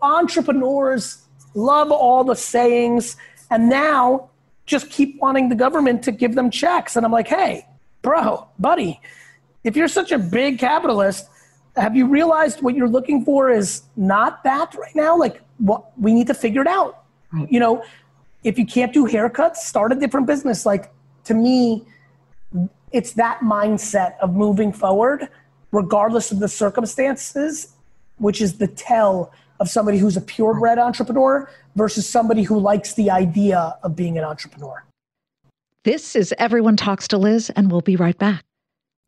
entrepreneurs, 0.00 1.24
love 1.54 1.90
all 1.90 2.22
the 2.22 2.36
sayings, 2.36 3.16
and 3.50 3.68
now 3.68 4.30
just 4.66 4.90
keep 4.90 5.20
wanting 5.20 5.48
the 5.48 5.56
government 5.56 6.04
to 6.04 6.12
give 6.12 6.36
them 6.36 6.50
checks. 6.50 6.94
And 6.94 7.04
I'm 7.04 7.12
like, 7.12 7.28
hey, 7.28 7.66
bro, 8.02 8.46
buddy, 8.60 9.00
if 9.64 9.76
you're 9.76 9.88
such 9.88 10.12
a 10.12 10.18
big 10.18 10.60
capitalist, 10.60 11.28
have 11.76 11.96
you 11.96 12.06
realized 12.06 12.62
what 12.62 12.74
you're 12.74 12.88
looking 12.88 13.24
for 13.24 13.50
is 13.50 13.82
not 13.96 14.44
that 14.44 14.74
right 14.74 14.94
now? 14.94 15.16
Like, 15.16 15.40
what 15.58 15.98
we 15.98 16.12
need 16.12 16.26
to 16.28 16.34
figure 16.34 16.62
it 16.62 16.68
out. 16.68 17.04
Right. 17.32 17.50
You 17.50 17.60
know, 17.60 17.84
if 18.42 18.58
you 18.58 18.66
can't 18.66 18.92
do 18.92 19.06
haircuts, 19.06 19.56
start 19.56 19.92
a 19.92 19.94
different 19.94 20.26
business. 20.26 20.66
Like, 20.66 20.92
to 21.24 21.34
me, 21.34 21.84
it's 22.92 23.12
that 23.14 23.40
mindset 23.40 24.18
of 24.20 24.34
moving 24.34 24.72
forward, 24.72 25.28
regardless 25.72 26.30
of 26.30 26.38
the 26.38 26.48
circumstances, 26.48 27.74
which 28.18 28.40
is 28.40 28.58
the 28.58 28.68
tell 28.68 29.32
of 29.60 29.68
somebody 29.68 29.98
who's 29.98 30.16
a 30.16 30.20
purebred 30.20 30.78
entrepreneur 30.78 31.50
versus 31.74 32.08
somebody 32.08 32.42
who 32.42 32.58
likes 32.58 32.94
the 32.94 33.10
idea 33.10 33.76
of 33.82 33.96
being 33.96 34.18
an 34.18 34.24
entrepreneur. 34.24 34.84
This 35.84 36.16
is 36.16 36.32
Everyone 36.38 36.76
Talks 36.76 37.08
to 37.08 37.18
Liz, 37.18 37.50
and 37.50 37.70
we'll 37.70 37.80
be 37.80 37.96
right 37.96 38.16
back. 38.16 38.44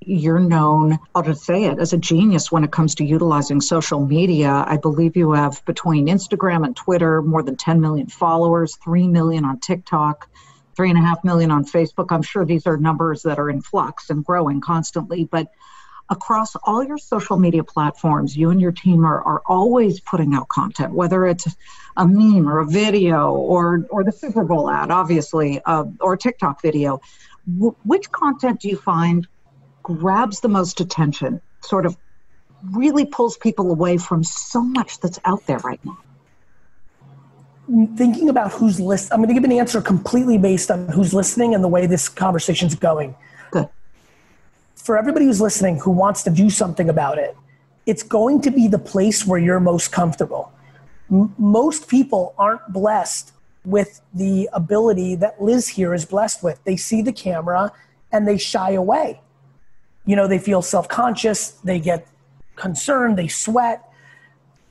you're 0.00 0.38
known, 0.38 0.98
I'll 1.14 1.22
just 1.22 1.44
say 1.44 1.64
it, 1.64 1.78
as 1.78 1.92
a 1.92 1.98
genius 1.98 2.50
when 2.50 2.64
it 2.64 2.70
comes 2.70 2.94
to 2.96 3.04
utilizing 3.04 3.60
social 3.60 4.04
media. 4.04 4.64
I 4.66 4.76
believe 4.76 5.16
you 5.16 5.32
have 5.32 5.64
between 5.64 6.06
Instagram 6.06 6.64
and 6.64 6.74
Twitter 6.74 7.22
more 7.22 7.42
than 7.42 7.56
10 7.56 7.80
million 7.80 8.06
followers, 8.06 8.76
3 8.76 9.08
million 9.08 9.44
on 9.44 9.60
TikTok, 9.60 10.28
3.5 10.76 11.24
million 11.24 11.50
on 11.50 11.64
Facebook. 11.64 12.06
I'm 12.10 12.22
sure 12.22 12.44
these 12.44 12.66
are 12.66 12.76
numbers 12.76 13.22
that 13.22 13.38
are 13.38 13.50
in 13.50 13.60
flux 13.60 14.10
and 14.10 14.24
growing 14.24 14.60
constantly, 14.60 15.24
but 15.24 15.48
across 16.10 16.56
all 16.64 16.82
your 16.82 16.98
social 16.98 17.36
media 17.36 17.62
platforms, 17.62 18.36
you 18.36 18.50
and 18.50 18.60
your 18.60 18.72
team 18.72 19.04
are, 19.04 19.22
are 19.22 19.42
always 19.46 20.00
putting 20.00 20.34
out 20.34 20.48
content, 20.48 20.92
whether 20.94 21.26
it's 21.26 21.46
a 21.96 22.06
meme 22.06 22.48
or 22.48 22.60
a 22.60 22.66
video 22.66 23.32
or, 23.32 23.86
or 23.90 24.04
the 24.04 24.12
Super 24.12 24.44
Bowl 24.44 24.70
ad, 24.70 24.90
obviously, 24.90 25.60
uh, 25.66 25.84
or 26.00 26.14
a 26.14 26.18
TikTok 26.18 26.62
video. 26.62 27.00
Which 27.84 28.10
content 28.10 28.60
do 28.60 28.68
you 28.68 28.76
find 28.76 29.26
grabs 29.88 30.40
the 30.40 30.48
most 30.48 30.80
attention, 30.80 31.40
sort 31.62 31.86
of 31.86 31.96
really 32.72 33.06
pulls 33.06 33.38
people 33.38 33.70
away 33.70 33.96
from 33.96 34.22
so 34.22 34.60
much 34.60 35.00
that's 35.00 35.18
out 35.24 35.46
there 35.46 35.58
right 35.58 35.80
now? 35.84 35.98
Thinking 37.96 38.28
about 38.28 38.52
who's 38.52 38.78
listening, 38.78 39.12
I'm 39.12 39.18
going 39.20 39.28
to 39.28 39.34
give 39.34 39.44
an 39.44 39.52
answer 39.52 39.80
completely 39.80 40.38
based 40.38 40.70
on 40.70 40.88
who's 40.88 41.14
listening 41.14 41.54
and 41.54 41.64
the 41.64 41.68
way 41.68 41.86
this 41.86 42.08
conversation's 42.08 42.74
going. 42.74 43.14
Good. 43.50 43.68
For 44.74 44.98
everybody 44.98 45.26
who's 45.26 45.40
listening 45.40 45.78
who 45.78 45.90
wants 45.90 46.22
to 46.24 46.30
do 46.30 46.50
something 46.50 46.88
about 46.88 47.18
it, 47.18 47.36
it's 47.86 48.02
going 48.02 48.42
to 48.42 48.50
be 48.50 48.68
the 48.68 48.78
place 48.78 49.26
where 49.26 49.38
you're 49.38 49.60
most 49.60 49.90
comfortable. 49.90 50.52
M- 51.10 51.34
most 51.38 51.88
people 51.88 52.34
aren't 52.38 52.66
blessed 52.72 53.32
with 53.64 54.00
the 54.12 54.48
ability 54.52 55.14
that 55.16 55.42
Liz 55.42 55.68
here 55.68 55.94
is 55.94 56.04
blessed 56.04 56.42
with. 56.42 56.62
They 56.64 56.76
see 56.76 57.00
the 57.00 57.12
camera 57.12 57.72
and 58.12 58.28
they 58.28 58.38
shy 58.38 58.72
away 58.72 59.20
you 60.08 60.16
know, 60.16 60.26
they 60.26 60.38
feel 60.38 60.62
self 60.62 60.88
conscious, 60.88 61.50
they 61.62 61.78
get 61.78 62.08
concerned, 62.56 63.18
they 63.18 63.28
sweat. 63.28 63.84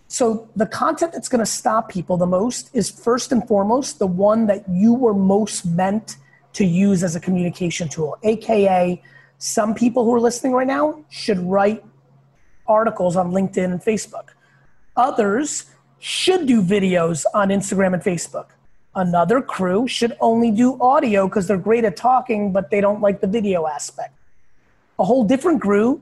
So, 0.08 0.50
the 0.56 0.66
content 0.66 1.14
that's 1.14 1.30
going 1.30 1.46
to 1.46 1.52
stop 1.62 1.90
people 1.90 2.18
the 2.18 2.26
most 2.26 2.72
is 2.74 2.90
first 2.90 3.32
and 3.32 3.48
foremost 3.48 4.00
the 4.00 4.08
one 4.08 4.48
that 4.48 4.68
you 4.68 4.96
were 4.96 5.14
most 5.14 5.64
meant 5.64 6.18
to 6.54 6.66
use 6.66 7.04
as 7.04 7.16
a 7.16 7.20
communication 7.20 7.88
tool, 7.88 8.18
AKA, 8.24 9.00
some 9.38 9.76
people 9.76 10.04
who 10.06 10.16
are 10.16 10.20
listening 10.20 10.54
right 10.54 10.66
now 10.66 11.06
should 11.12 11.38
write 11.38 11.86
articles 12.66 13.16
on 13.16 13.32
LinkedIn 13.32 13.66
and 13.66 13.80
Facebook. 13.80 14.30
Others 14.96 15.66
should 16.00 16.48
do 16.48 16.64
videos 16.64 17.26
on 17.36 17.50
Instagram 17.50 17.94
and 17.94 18.02
Facebook. 18.02 18.48
Another 18.96 19.40
crew 19.44 19.88
should 19.88 20.18
only 20.20 20.50
do 20.50 20.82
audio 20.82 21.28
because 21.28 21.48
they're 21.48 21.58
great 21.58 21.86
at 21.86 21.96
talking, 21.96 22.52
but 22.52 22.72
they 22.72 22.82
don't 22.82 23.02
like 23.02 23.22
the 23.22 23.28
video 23.28 23.68
aspect 23.68 24.17
a 25.00 25.04
whole 25.04 25.24
different 25.24 25.60
group 25.60 26.02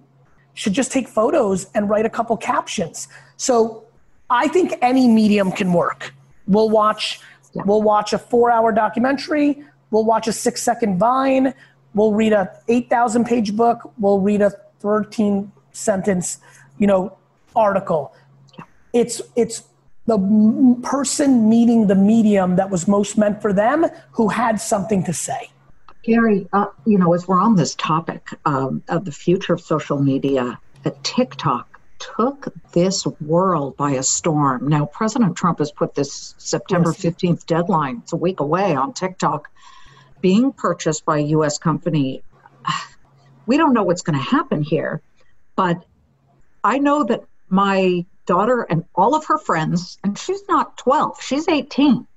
should 0.53 0.73
just 0.73 0.91
take 0.91 1.07
photos 1.07 1.69
and 1.75 1.89
write 1.89 2.05
a 2.05 2.09
couple 2.09 2.35
captions. 2.37 3.07
So 3.37 3.83
I 4.29 4.47
think 4.47 4.73
any 4.81 5.07
medium 5.07 5.51
can 5.51 5.73
work. 5.73 6.13
We'll 6.47 6.69
watch 6.69 7.19
yeah. 7.53 7.63
we'll 7.65 7.81
watch 7.81 8.13
a 8.13 8.17
4-hour 8.17 8.71
documentary, 8.71 9.63
we'll 9.91 10.05
watch 10.05 10.27
a 10.27 10.31
6-second 10.31 10.97
vine, 10.97 11.53
we'll 11.93 12.13
read 12.13 12.33
a 12.33 12.51
8,000 12.67 13.25
page 13.25 13.55
book, 13.55 13.91
we'll 13.97 14.19
read 14.19 14.41
a 14.41 14.51
13 14.79 15.51
sentence, 15.71 16.39
you 16.77 16.87
know, 16.87 17.17
article. 17.55 18.13
It's 18.93 19.21
it's 19.35 19.63
the 20.05 20.79
person 20.83 21.49
meeting 21.49 21.87
the 21.87 21.95
medium 21.95 22.57
that 22.57 22.69
was 22.69 22.87
most 22.87 23.17
meant 23.17 23.41
for 23.41 23.51
them 23.51 23.87
who 24.11 24.27
had 24.27 24.61
something 24.61 25.03
to 25.03 25.13
say. 25.13 25.49
Gary, 26.05 26.47
uh, 26.53 26.67
you 26.85 26.99
know, 26.99 27.13
as 27.15 27.27
we're 27.27 27.41
on 27.41 27.55
this 27.55 27.73
topic 27.73 28.29
um, 28.45 28.83
of 28.87 29.05
the 29.05 29.11
future 29.11 29.53
of 29.53 29.61
social 29.61 29.99
media, 29.99 30.59
uh, 30.85 30.91
TikTok 31.01 31.79
took 31.97 32.53
this 32.73 33.07
world 33.19 33.75
by 33.75 33.91
a 33.91 34.03
storm. 34.03 34.67
Now, 34.67 34.85
President 34.85 35.35
Trump 35.35 35.57
has 35.57 35.71
put 35.71 35.95
this 35.95 36.35
September 36.37 36.91
yes. 36.91 37.01
15th 37.01 37.45
deadline, 37.47 38.01
it's 38.03 38.13
a 38.13 38.17
week 38.17 38.39
away 38.39 38.75
on 38.75 38.93
TikTok, 38.93 39.49
being 40.21 40.53
purchased 40.53 41.05
by 41.05 41.17
a 41.17 41.23
U.S. 41.37 41.57
company. 41.57 42.23
We 43.47 43.57
don't 43.57 43.73
know 43.73 43.83
what's 43.83 44.01
going 44.01 44.17
to 44.17 44.25
happen 44.25 44.63
here, 44.63 45.03
but 45.55 45.85
I 46.63 46.79
know 46.79 47.03
that 47.03 47.25
my 47.47 48.03
daughter 48.25 48.63
and 48.63 48.85
all 48.95 49.13
of 49.13 49.25
her 49.25 49.37
friends, 49.37 49.99
and 50.03 50.17
she's 50.17 50.41
not 50.49 50.77
12, 50.77 51.21
she's 51.21 51.47
18 51.47 52.07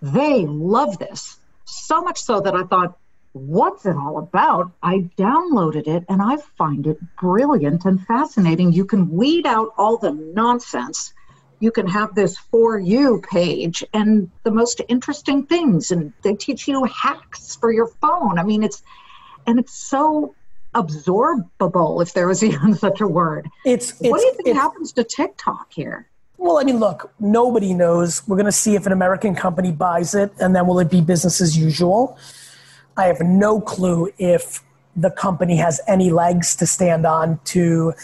They 0.00 0.46
love 0.46 0.98
this 0.98 1.38
so 1.66 2.00
much 2.00 2.22
so 2.22 2.40
that 2.40 2.54
I 2.54 2.62
thought, 2.62 2.96
what's 3.34 3.84
it 3.84 3.96
all 3.96 4.18
about? 4.18 4.70
I 4.82 5.10
downloaded 5.18 5.88
it 5.88 6.04
and 6.08 6.22
I 6.22 6.36
find 6.56 6.86
it 6.86 6.98
brilliant 7.16 7.84
and 7.84 8.00
fascinating. 8.06 8.72
You 8.72 8.84
can 8.84 9.10
weed 9.10 9.44
out 9.44 9.74
all 9.76 9.98
the 9.98 10.12
nonsense. 10.12 11.12
You 11.58 11.72
can 11.72 11.86
have 11.88 12.14
this 12.14 12.38
for 12.38 12.78
you 12.78 13.20
page 13.28 13.84
and 13.92 14.30
the 14.44 14.50
most 14.50 14.80
interesting 14.88 15.46
things, 15.46 15.90
and 15.90 16.12
they 16.22 16.34
teach 16.34 16.68
you 16.68 16.84
hacks 16.84 17.56
for 17.56 17.72
your 17.72 17.88
phone. 18.00 18.38
I 18.38 18.44
mean, 18.44 18.62
it's 18.62 18.82
and 19.46 19.58
it's 19.58 19.74
so 19.74 20.34
absorbable, 20.74 22.02
if 22.02 22.12
there 22.14 22.28
was 22.28 22.42
even 22.44 22.74
such 22.74 23.00
a 23.00 23.06
word. 23.06 23.48
It's, 23.64 23.90
it's 24.00 24.10
what 24.10 24.20
do 24.20 24.26
you 24.26 24.34
think 24.34 24.48
it's, 24.48 24.58
happens 24.58 24.92
to 24.92 25.04
TikTok 25.04 25.72
here? 25.72 26.08
Well, 26.38 26.58
I 26.58 26.64
mean, 26.64 26.78
look, 26.78 27.10
nobody 27.18 27.72
knows. 27.72 28.26
We're 28.28 28.36
going 28.36 28.46
to 28.46 28.52
see 28.52 28.74
if 28.74 28.86
an 28.86 28.92
American 28.92 29.34
company 29.34 29.72
buys 29.72 30.14
it, 30.14 30.32
and 30.40 30.54
then 30.54 30.66
will 30.66 30.78
it 30.78 30.90
be 30.90 31.00
business 31.00 31.40
as 31.40 31.56
usual? 31.56 32.18
I 32.96 33.06
have 33.06 33.20
no 33.20 33.60
clue 33.60 34.12
if 34.18 34.62
the 34.96 35.10
company 35.10 35.56
has 35.56 35.80
any 35.86 36.10
legs 36.10 36.54
to 36.56 36.66
stand 36.66 37.04
on 37.04 37.40
to, 37.44 37.94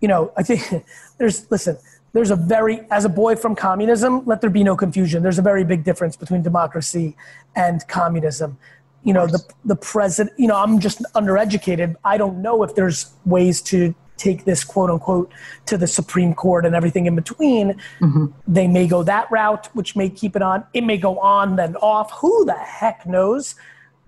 you 0.00 0.08
know, 0.08 0.32
I 0.36 0.42
think 0.42 0.84
there's, 1.18 1.50
listen, 1.50 1.78
there's 2.12 2.30
a 2.30 2.36
very, 2.36 2.80
as 2.90 3.04
a 3.04 3.08
boy 3.08 3.36
from 3.36 3.54
communism, 3.54 4.24
let 4.26 4.40
there 4.40 4.50
be 4.50 4.64
no 4.64 4.76
confusion. 4.76 5.22
There's 5.22 5.38
a 5.38 5.42
very 5.42 5.64
big 5.64 5.84
difference 5.84 6.16
between 6.16 6.42
democracy 6.42 7.16
and 7.54 7.86
communism. 7.86 8.58
You 9.04 9.14
know, 9.14 9.26
the, 9.26 9.42
the 9.64 9.76
president, 9.76 10.38
you 10.38 10.48
know, 10.48 10.56
I'm 10.56 10.80
just 10.80 11.02
undereducated. 11.14 11.96
I 12.04 12.18
don't 12.18 12.42
know 12.42 12.62
if 12.62 12.74
there's 12.74 13.12
ways 13.24 13.62
to 13.62 13.94
take 14.20 14.44
this 14.44 14.64
quote 14.64 14.90
unquote 14.90 15.32
to 15.66 15.78
the 15.78 15.86
Supreme 15.86 16.34
Court 16.34 16.66
and 16.66 16.74
everything 16.74 17.06
in 17.06 17.16
between. 17.16 17.80
Mm-hmm. 18.00 18.26
They 18.46 18.68
may 18.68 18.86
go 18.86 19.02
that 19.04 19.30
route, 19.30 19.68
which 19.74 19.96
may 19.96 20.10
keep 20.10 20.36
it 20.36 20.42
on. 20.42 20.64
It 20.74 20.84
may 20.84 20.98
go 20.98 21.18
on, 21.18 21.56
then 21.56 21.76
off. 21.76 22.12
Who 22.20 22.44
the 22.44 22.52
heck 22.52 23.06
knows? 23.06 23.54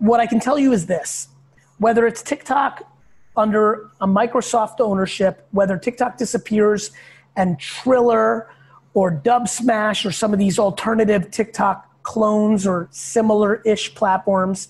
What 0.02 0.18
I 0.18 0.26
can 0.26 0.40
tell 0.40 0.58
you 0.58 0.72
is 0.72 0.86
this 0.86 1.28
whether 1.78 2.06
it's 2.06 2.22
TikTok 2.22 2.82
under 3.36 3.88
a 4.00 4.06
Microsoft 4.06 4.80
ownership, 4.80 5.46
whether 5.52 5.78
TikTok 5.78 6.18
disappears 6.18 6.90
and 7.36 7.58
Triller 7.58 8.50
or 8.94 9.12
Dubsmash 9.12 10.04
or 10.04 10.12
some 10.12 10.32
of 10.32 10.38
these 10.38 10.58
alternative 10.58 11.30
TikTok 11.30 12.02
clones 12.02 12.66
or 12.66 12.88
similar 12.90 13.62
ish 13.62 13.94
platforms, 13.94 14.68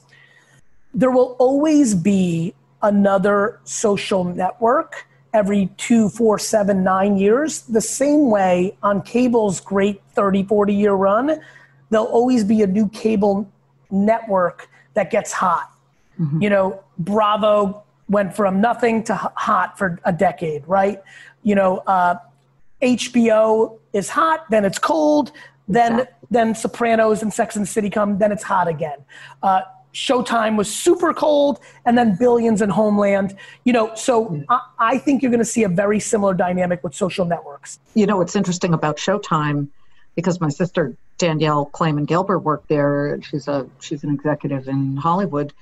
there 0.94 1.10
will 1.10 1.34
always 1.38 1.94
be 1.94 2.54
another 2.82 3.58
social 3.64 4.24
network 4.24 5.06
every 5.32 5.70
two, 5.78 6.10
four, 6.10 6.38
seven, 6.38 6.84
nine 6.84 7.16
years. 7.16 7.62
The 7.62 7.80
same 7.80 8.30
way 8.30 8.76
on 8.82 9.00
cable's 9.00 9.60
great 9.60 10.02
30, 10.14 10.44
40 10.44 10.74
year 10.74 10.92
run, 10.92 11.40
there'll 11.88 12.06
always 12.06 12.44
be 12.44 12.62
a 12.62 12.66
new 12.66 12.88
cable 12.90 13.50
network 13.90 14.68
that 14.94 15.10
gets 15.10 15.32
hot. 15.32 15.70
Mm-hmm. 16.20 16.42
You 16.42 16.50
know, 16.50 16.84
Bravo 16.98 17.82
went 18.08 18.34
from 18.34 18.60
nothing 18.60 19.02
to 19.04 19.14
hot 19.14 19.78
for 19.78 19.98
a 20.04 20.12
decade, 20.12 20.66
right? 20.66 21.02
You 21.42 21.54
know, 21.54 21.78
uh, 21.86 22.16
HBO 22.82 23.78
is 23.92 24.08
hot, 24.08 24.50
then 24.50 24.64
it's 24.64 24.78
cold, 24.78 25.32
then 25.68 25.92
exactly. 26.00 26.28
then 26.30 26.54
Sopranos 26.54 27.22
and 27.22 27.32
Sex 27.32 27.56
and 27.56 27.64
the 27.64 27.70
City 27.70 27.90
come, 27.90 28.18
then 28.18 28.32
it's 28.32 28.42
hot 28.42 28.68
again. 28.68 28.98
Uh, 29.42 29.62
Showtime 29.94 30.56
was 30.56 30.74
super 30.74 31.12
cold, 31.12 31.60
and 31.84 31.98
then 31.98 32.16
Billions 32.16 32.62
and 32.62 32.72
Homeland. 32.72 33.36
You 33.64 33.74
know, 33.74 33.94
so 33.94 34.26
mm. 34.26 34.44
I, 34.48 34.60
I 34.78 34.98
think 34.98 35.22
you're 35.22 35.30
going 35.30 35.38
to 35.38 35.44
see 35.44 35.64
a 35.64 35.68
very 35.68 36.00
similar 36.00 36.34
dynamic 36.34 36.82
with 36.82 36.94
social 36.94 37.26
networks. 37.26 37.78
You 37.94 38.06
know, 38.06 38.16
what's 38.16 38.34
interesting 38.34 38.72
about 38.72 38.96
Showtime, 38.96 39.68
because 40.14 40.40
my 40.40 40.48
sister 40.48 40.96
Danielle 41.18 41.66
Claman 41.66 42.06
Gelber 42.06 42.42
worked 42.42 42.68
there. 42.68 43.20
She's 43.22 43.48
a 43.48 43.68
she's 43.80 44.04
an 44.04 44.12
executive 44.12 44.68
in 44.68 44.96
Hollywood. 44.96 45.52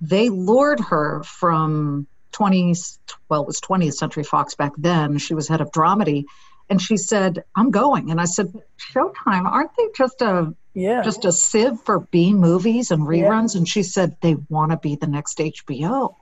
They 0.00 0.28
lured 0.28 0.80
her 0.80 1.22
from 1.24 2.06
20s, 2.32 2.98
well, 3.28 3.42
it 3.42 3.46
was 3.46 3.60
20th 3.60 3.94
Century 3.94 4.22
Fox 4.22 4.54
back 4.54 4.72
then. 4.78 5.18
She 5.18 5.34
was 5.34 5.48
head 5.48 5.60
of 5.60 5.72
dramedy, 5.72 6.24
and 6.70 6.80
she 6.80 6.96
said, 6.96 7.44
"I'm 7.54 7.70
going." 7.70 8.10
And 8.10 8.20
I 8.20 8.26
said, 8.26 8.52
"Showtime, 8.78 9.44
aren't 9.44 9.74
they 9.76 9.88
just 9.96 10.22
a 10.22 10.54
yeah. 10.74 11.02
just 11.02 11.24
a 11.24 11.32
sieve 11.32 11.80
for 11.80 12.00
B 12.00 12.32
movies 12.32 12.90
and 12.90 13.02
reruns?" 13.02 13.54
Yeah. 13.54 13.58
And 13.58 13.68
she 13.68 13.82
said, 13.82 14.16
"They 14.20 14.36
want 14.48 14.70
to 14.70 14.76
be 14.76 14.96
the 14.96 15.06
next 15.06 15.38
HBO." 15.38 16.14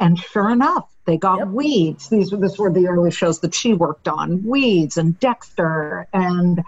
And 0.00 0.18
sure 0.18 0.50
enough, 0.50 0.88
they 1.04 1.16
got 1.16 1.38
yep. 1.38 1.48
Weeds. 1.48 2.08
These 2.08 2.32
were 2.32 2.38
this 2.38 2.58
were 2.58 2.72
the 2.72 2.88
early 2.88 3.10
shows 3.10 3.40
that 3.40 3.54
she 3.54 3.74
worked 3.74 4.08
on. 4.08 4.42
Weeds 4.44 4.96
and 4.96 5.18
Dexter 5.20 6.08
and 6.12 6.64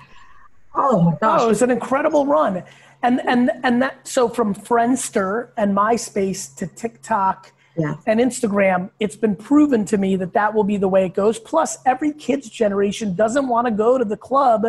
Oh 0.77 1.01
my 1.01 1.13
oh, 1.13 1.19
gosh. 1.21 1.41
Oh, 1.41 1.47
it 1.47 1.49
was 1.49 1.63
an 1.63 1.71
incredible 1.71 2.27
run. 2.27 2.63
And 3.03 3.21
and 3.27 3.51
and 3.63 3.83
that 3.83 4.07
so 4.07 4.29
from 4.29 4.55
Friendster 4.55 5.51
and 5.57 5.77
MySpace 5.77 6.55
to 6.57 6.67
TikTok 6.67 7.53
yeah. 7.77 7.97
and 8.07 8.21
Instagram, 8.21 8.91
it's 9.01 9.17
been 9.17 9.37
proven 9.37 9.85
to 9.87 9.99
me 9.99 10.17
that 10.17 10.33
that 10.33 10.55
will 10.55 10.65
be 10.65 10.77
the 10.77 10.89
way 10.89 11.05
it 11.05 11.15
goes. 11.15 11.39
Plus, 11.39 11.79
every 11.85 12.13
kid's 12.13 12.49
generation 12.49 13.15
doesn't 13.15 13.49
want 13.49 13.67
to 13.67 13.71
go 13.71 13.99
to 13.99 14.05
the 14.05 14.17
club, 14.17 14.67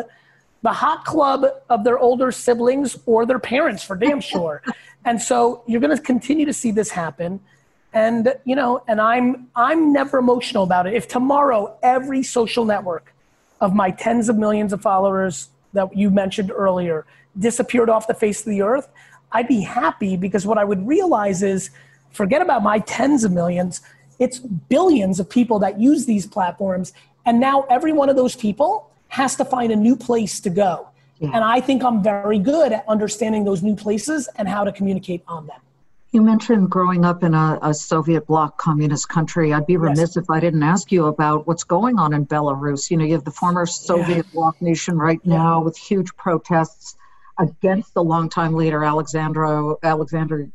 the 0.62 0.74
hot 0.74 1.06
club 1.06 1.46
of 1.70 1.84
their 1.84 1.98
older 1.98 2.32
siblings 2.32 2.98
or 3.06 3.26
their 3.26 3.40
parents, 3.40 3.84
for 3.84 3.96
damn 3.96 4.20
sure. 4.20 4.62
and 5.06 5.22
so 5.22 5.64
you're 5.68 5.82
going 5.82 5.96
to 5.96 6.04
continue 6.04 6.46
to 6.46 6.54
see 6.54 6.72
this 6.72 6.90
happen. 6.90 7.40
And 7.94 8.36
you 8.44 8.56
know, 8.56 8.84
and 8.88 9.00
I'm 9.00 9.48
I'm 9.56 9.94
never 9.94 10.20
emotional 10.20 10.64
about 10.64 10.86
it. 10.86 10.94
If 10.94 11.08
tomorrow 11.08 11.78
every 11.82 12.22
social 12.24 12.66
network 12.66 13.14
of 13.62 13.74
my 13.74 13.90
tens 13.90 14.30
of 14.30 14.38
millions 14.38 14.74
of 14.74 14.82
followers 14.82 15.50
that 15.74 15.96
you 15.96 16.10
mentioned 16.10 16.52
earlier 16.52 17.06
disappeared 17.38 17.90
off 17.90 18.08
the 18.08 18.14
face 18.14 18.40
of 18.40 18.48
the 18.48 18.62
earth, 18.62 18.88
I'd 19.32 19.48
be 19.48 19.62
happy 19.62 20.18
because 20.18 20.46
what 20.46 20.58
I 20.58 20.64
would 20.64 20.88
realize 20.88 21.44
is 21.44 21.70
forget 22.12 22.42
about 22.42 22.64
my 22.64 22.80
tens 22.80 23.24
of 23.24 23.32
millions, 23.32 23.82
it's 24.20 24.40
billions 24.40 25.20
of 25.20 25.30
people 25.30 25.60
that 25.60 25.80
use 25.80 26.06
these 26.06 26.26
platforms. 26.26 26.94
And 27.26 27.40
now 27.40 27.64
every 27.70 27.94
one 27.94 28.10
of 28.10 28.16
those 28.16 28.36
people 28.36 28.90
has 29.10 29.36
to 29.36 29.46
find 29.46 29.72
a 29.72 29.76
new 29.76 29.96
place 29.96 30.40
to 30.42 30.50
go. 30.50 30.90
Yeah. 31.20 31.32
And 31.34 31.44
I 31.44 31.62
think 31.62 31.84
I'm 31.84 32.04
very 32.04 32.40
good 32.40 32.72
at 32.72 32.86
understanding 32.88 33.44
those 33.44 33.64
new 33.64 33.76
places 33.76 34.30
and 34.36 34.48
how 34.48 34.64
to 34.64 34.72
communicate 34.72 35.24
on 35.28 35.48
them. 35.48 35.60
You 36.18 36.24
mentioned 36.24 36.72
growing 36.72 37.06
up 37.06 37.22
in 37.22 37.36
a, 37.36 37.60
a, 37.62 37.76
Soviet 37.76 38.26
bloc 38.26 38.58
communist 38.58 39.08
country. 39.08 39.54
I'd 39.54 39.68
be 39.68 39.78
remiss 39.78 40.16
yes. 40.16 40.18
if 40.18 40.32
I 40.32 40.40
didn't 40.40 40.64
ask 40.64 40.92
you 40.92 41.06
about 41.06 41.46
what's 41.46 41.64
going 41.64 42.00
on 42.00 42.12
in 42.12 42.26
Belarus. 42.26 42.90
You 42.90 42.98
know, 42.98 43.06
you 43.06 43.14
have 43.14 43.24
the 43.24 43.30
former 43.30 43.68
Soviet 43.68 44.26
yeah. 44.26 44.34
bloc 44.34 44.60
nation 44.60 44.98
right 44.98 45.24
now 45.24 45.62
with 45.62 45.78
huge 45.78 46.16
protests 46.16 46.96
against 47.38 47.94
the 47.94 48.04
longtime 48.04 48.56
leader 48.56 48.84
Alexander 48.84 49.76
Alexander 49.84 50.50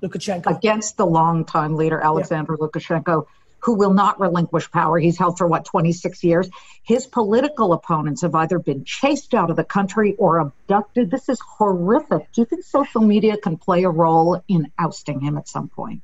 Lukashenko. 0.00 0.56
Against 0.56 0.96
the 0.96 1.06
longtime 1.06 1.74
leader 1.74 2.00
Alexander 2.00 2.56
yeah. 2.60 2.68
Lukashenko 2.68 3.26
who 3.62 3.74
will 3.74 3.92
not 3.92 4.18
relinquish 4.18 4.70
power. 4.70 4.98
He's 4.98 5.18
held 5.18 5.38
for 5.38 5.46
what, 5.46 5.64
26 5.64 6.24
years? 6.24 6.48
His 6.82 7.06
political 7.06 7.72
opponents 7.72 8.22
have 8.22 8.34
either 8.34 8.58
been 8.58 8.84
chased 8.84 9.34
out 9.34 9.50
of 9.50 9.56
the 9.56 9.64
country 9.64 10.14
or 10.16 10.38
abducted. 10.38 11.10
This 11.10 11.28
is 11.28 11.38
horrific. 11.40 12.32
Do 12.32 12.40
you 12.40 12.44
think 12.44 12.64
social 12.64 13.00
media 13.00 13.36
can 13.36 13.56
play 13.56 13.84
a 13.84 13.90
role 13.90 14.42
in 14.48 14.70
ousting 14.78 15.20
him 15.20 15.36
at 15.36 15.48
some 15.48 15.68
point? 15.68 16.02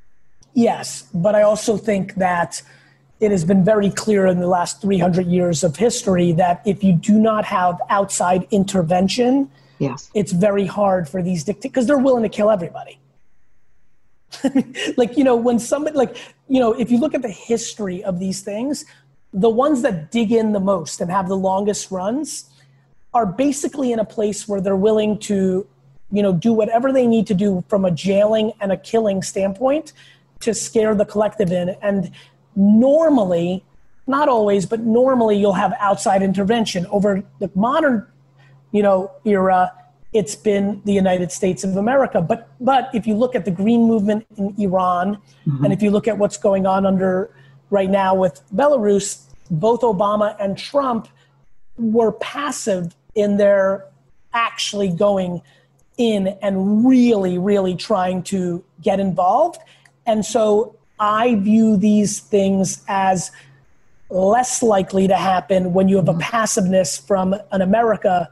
Yes, 0.54 1.08
but 1.12 1.34
I 1.34 1.42
also 1.42 1.76
think 1.76 2.14
that 2.14 2.62
it 3.20 3.30
has 3.30 3.44
been 3.44 3.64
very 3.64 3.90
clear 3.90 4.26
in 4.26 4.40
the 4.40 4.46
last 4.46 4.82
300 4.82 5.26
years 5.26 5.64
of 5.64 5.76
history 5.76 6.32
that 6.32 6.62
if 6.66 6.84
you 6.84 6.92
do 6.92 7.18
not 7.18 7.44
have 7.46 7.80
outside 7.88 8.46
intervention, 8.50 9.50
yes. 9.78 10.10
it's 10.14 10.32
very 10.32 10.66
hard 10.66 11.08
for 11.08 11.22
these 11.22 11.44
dictators 11.44 11.70
because 11.70 11.86
they're 11.86 11.98
willing 11.98 12.22
to 12.22 12.28
kill 12.28 12.50
everybody. 12.50 12.98
like 14.96 15.16
you 15.16 15.24
know 15.24 15.36
when 15.36 15.58
somebody 15.58 15.96
like 15.96 16.16
you 16.48 16.60
know 16.60 16.72
if 16.72 16.90
you 16.90 16.98
look 16.98 17.14
at 17.14 17.22
the 17.22 17.28
history 17.28 18.02
of 18.04 18.18
these 18.18 18.42
things 18.42 18.84
the 19.32 19.50
ones 19.50 19.82
that 19.82 20.10
dig 20.10 20.32
in 20.32 20.52
the 20.52 20.60
most 20.60 21.00
and 21.00 21.10
have 21.10 21.28
the 21.28 21.36
longest 21.36 21.90
runs 21.90 22.50
are 23.12 23.26
basically 23.26 23.92
in 23.92 23.98
a 23.98 24.04
place 24.04 24.46
where 24.46 24.60
they're 24.60 24.76
willing 24.76 25.18
to 25.18 25.66
you 26.10 26.22
know 26.22 26.32
do 26.32 26.52
whatever 26.52 26.92
they 26.92 27.06
need 27.06 27.26
to 27.26 27.34
do 27.34 27.64
from 27.68 27.84
a 27.84 27.90
jailing 27.90 28.52
and 28.60 28.72
a 28.72 28.76
killing 28.76 29.22
standpoint 29.22 29.92
to 30.40 30.52
scare 30.52 30.94
the 30.94 31.04
collective 31.04 31.50
in. 31.50 31.70
And 31.80 32.10
normally 32.54 33.64
not 34.06 34.28
always 34.28 34.66
but 34.66 34.80
normally 34.80 35.36
you'll 35.38 35.52
have 35.64 35.72
outside 35.80 36.22
intervention. 36.22 36.86
Over 36.86 37.22
the 37.38 37.50
modern 37.54 38.06
you 38.72 38.82
know 38.82 39.10
era 39.24 39.72
it's 40.16 40.34
been 40.34 40.80
the 40.84 40.92
United 40.92 41.30
States 41.30 41.64
of 41.64 41.76
America. 41.76 42.20
But 42.20 42.48
but 42.60 42.90
if 42.94 43.06
you 43.06 43.14
look 43.14 43.34
at 43.34 43.44
the 43.44 43.50
green 43.50 43.86
movement 43.86 44.26
in 44.36 44.54
Iran, 44.58 45.18
mm-hmm. 45.46 45.64
and 45.64 45.72
if 45.72 45.82
you 45.82 45.90
look 45.90 46.08
at 46.08 46.18
what's 46.18 46.36
going 46.36 46.66
on 46.66 46.86
under 46.86 47.30
right 47.70 47.90
now 47.90 48.14
with 48.14 48.42
Belarus, 48.54 49.22
both 49.50 49.80
Obama 49.80 50.36
and 50.40 50.56
Trump 50.56 51.08
were 51.76 52.12
passive 52.12 52.94
in 53.14 53.36
their 53.36 53.86
actually 54.32 54.88
going 54.88 55.42
in 55.98 56.28
and 56.42 56.86
really, 56.86 57.38
really 57.38 57.74
trying 57.74 58.22
to 58.22 58.62
get 58.82 59.00
involved. 59.00 59.58
And 60.04 60.24
so 60.24 60.76
I 61.00 61.36
view 61.36 61.76
these 61.76 62.20
things 62.20 62.84
as 62.86 63.30
less 64.10 64.62
likely 64.62 65.08
to 65.08 65.16
happen 65.16 65.72
when 65.72 65.88
you 65.88 65.96
have 65.96 66.08
a 66.08 66.12
mm-hmm. 66.12 66.20
passiveness 66.20 66.98
from 66.98 67.34
an 67.50 67.62
America 67.62 68.30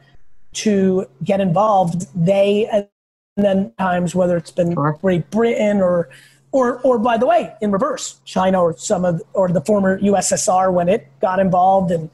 to 0.54 1.06
get 1.22 1.40
involved. 1.40 2.06
They 2.14 2.66
and 2.66 2.88
then 3.36 3.72
times 3.78 4.14
whether 4.14 4.36
it's 4.36 4.50
been 4.50 4.74
Sure. 4.74 4.98
Great 5.00 5.30
Britain 5.30 5.80
or 5.80 6.08
or 6.52 6.80
or 6.82 6.98
by 6.98 7.18
the 7.18 7.26
way, 7.26 7.52
in 7.60 7.72
reverse, 7.72 8.20
China 8.24 8.62
or 8.62 8.76
some 8.76 9.04
of 9.04 9.22
or 9.32 9.48
the 9.48 9.60
former 9.60 9.98
USSR 10.00 10.72
when 10.72 10.88
it 10.88 11.08
got 11.20 11.38
involved 11.38 11.90
and 11.90 12.10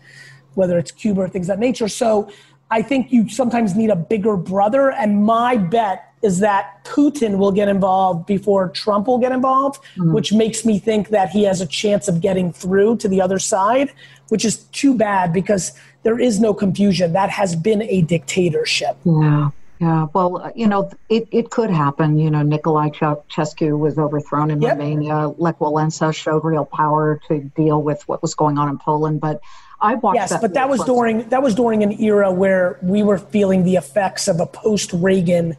whether 0.54 0.78
it's 0.78 0.90
Cuba 0.90 1.22
or 1.22 1.28
things 1.28 1.48
of 1.48 1.58
that 1.58 1.60
nature. 1.60 1.88
So 1.88 2.30
I 2.70 2.82
think 2.82 3.12
you 3.12 3.28
sometimes 3.28 3.74
need 3.74 3.90
a 3.90 3.96
bigger 3.96 4.36
brother. 4.36 4.92
And 4.92 5.24
my 5.24 5.56
bet 5.56 6.06
is 6.22 6.38
that 6.40 6.84
Putin 6.84 7.38
will 7.38 7.50
get 7.50 7.68
involved 7.68 8.26
before 8.26 8.68
Trump 8.68 9.06
will 9.06 9.18
get 9.18 9.32
involved, 9.32 9.82
mm-hmm. 9.96 10.12
which 10.12 10.32
makes 10.32 10.64
me 10.64 10.78
think 10.78 11.08
that 11.08 11.30
he 11.30 11.44
has 11.44 11.60
a 11.60 11.66
chance 11.66 12.08
of 12.08 12.20
getting 12.20 12.52
through 12.52 12.96
to 12.98 13.08
the 13.08 13.20
other 13.20 13.38
side, 13.38 13.92
which 14.28 14.44
is 14.44 14.58
too 14.64 14.94
bad 14.94 15.32
because 15.32 15.72
there 16.02 16.18
is 16.18 16.40
no 16.40 16.54
confusion. 16.54 17.12
That 17.12 17.30
has 17.30 17.54
been 17.56 17.82
a 17.82 18.02
dictatorship. 18.02 18.96
Yeah. 19.04 19.50
Yeah, 19.80 20.08
well, 20.12 20.36
uh, 20.36 20.50
you 20.54 20.66
know, 20.66 20.90
it, 21.08 21.26
it 21.32 21.48
could 21.48 21.70
happen. 21.70 22.18
You 22.18 22.30
know, 22.30 22.42
Nikolai 22.42 22.90
Ceausescu 22.90 23.78
was 23.78 23.96
overthrown 23.96 24.50
in 24.50 24.60
Yep. 24.60 24.72
Romania. 24.76 25.28
Lech 25.38 25.58
Walesa 25.58 26.14
showed 26.14 26.44
real 26.44 26.66
power 26.66 27.18
to 27.28 27.38
deal 27.56 27.82
with 27.82 28.06
what 28.06 28.20
was 28.20 28.34
going 28.34 28.58
on 28.58 28.68
in 28.68 28.76
Poland. 28.76 29.22
But 29.22 29.40
I 29.80 29.94
watched 29.94 30.16
Yes, 30.16 30.30
that. 30.30 30.42
but 30.42 30.52
that 30.52 30.68
was 30.68 30.84
during 30.84 31.26
that 31.30 31.42
was 31.42 31.54
during 31.54 31.82
an 31.82 31.92
era 31.98 32.30
where 32.30 32.78
we 32.82 33.02
were 33.02 33.16
feeling 33.16 33.64
the 33.64 33.76
effects 33.76 34.28
of 34.28 34.38
a 34.38 34.44
post-Reagan 34.44 35.56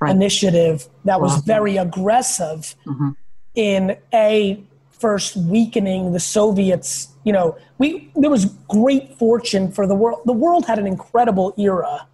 Right. 0.00 0.10
initiative 0.14 0.86
that 1.04 1.20
was 1.20 1.32
Wow. 1.38 1.42
very 1.44 1.76
aggressive 1.78 2.76
Mhm. 2.86 3.16
in 3.56 3.96
a 4.14 4.62
first 4.98 5.36
weakening 5.36 6.12
the 6.12 6.20
Soviets. 6.20 7.08
You 7.24 7.32
know, 7.32 7.56
we 7.78 8.10
there 8.16 8.30
was 8.30 8.46
great 8.68 9.16
fortune 9.18 9.70
for 9.70 9.86
the 9.86 9.94
world. 9.94 10.22
The 10.24 10.32
world 10.32 10.66
had 10.66 10.78
an 10.78 10.86
incredible 10.86 11.54
era 11.58 12.06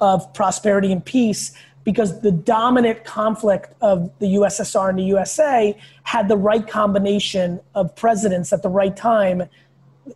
of 0.00 0.32
prosperity 0.34 0.92
and 0.92 1.04
peace 1.04 1.52
because 1.84 2.20
the 2.22 2.32
dominant 2.32 3.04
conflict 3.04 3.74
of 3.82 4.10
the 4.18 4.26
USSR 4.36 4.88
and 4.88 4.98
the 4.98 5.04
USA 5.04 5.78
had 6.02 6.28
the 6.28 6.36
right 6.36 6.66
combination 6.66 7.60
of 7.74 7.94
presidents 7.94 8.52
at 8.52 8.62
the 8.62 8.70
right 8.70 8.96
time 8.96 9.48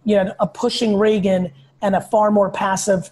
you 0.05 0.17
know, 0.17 0.35
a 0.41 0.47
pushing 0.47 0.97
Reagan 0.97 1.53
and 1.83 1.95
a 1.95 2.01
far 2.01 2.31
more 2.31 2.51
passive, 2.51 3.11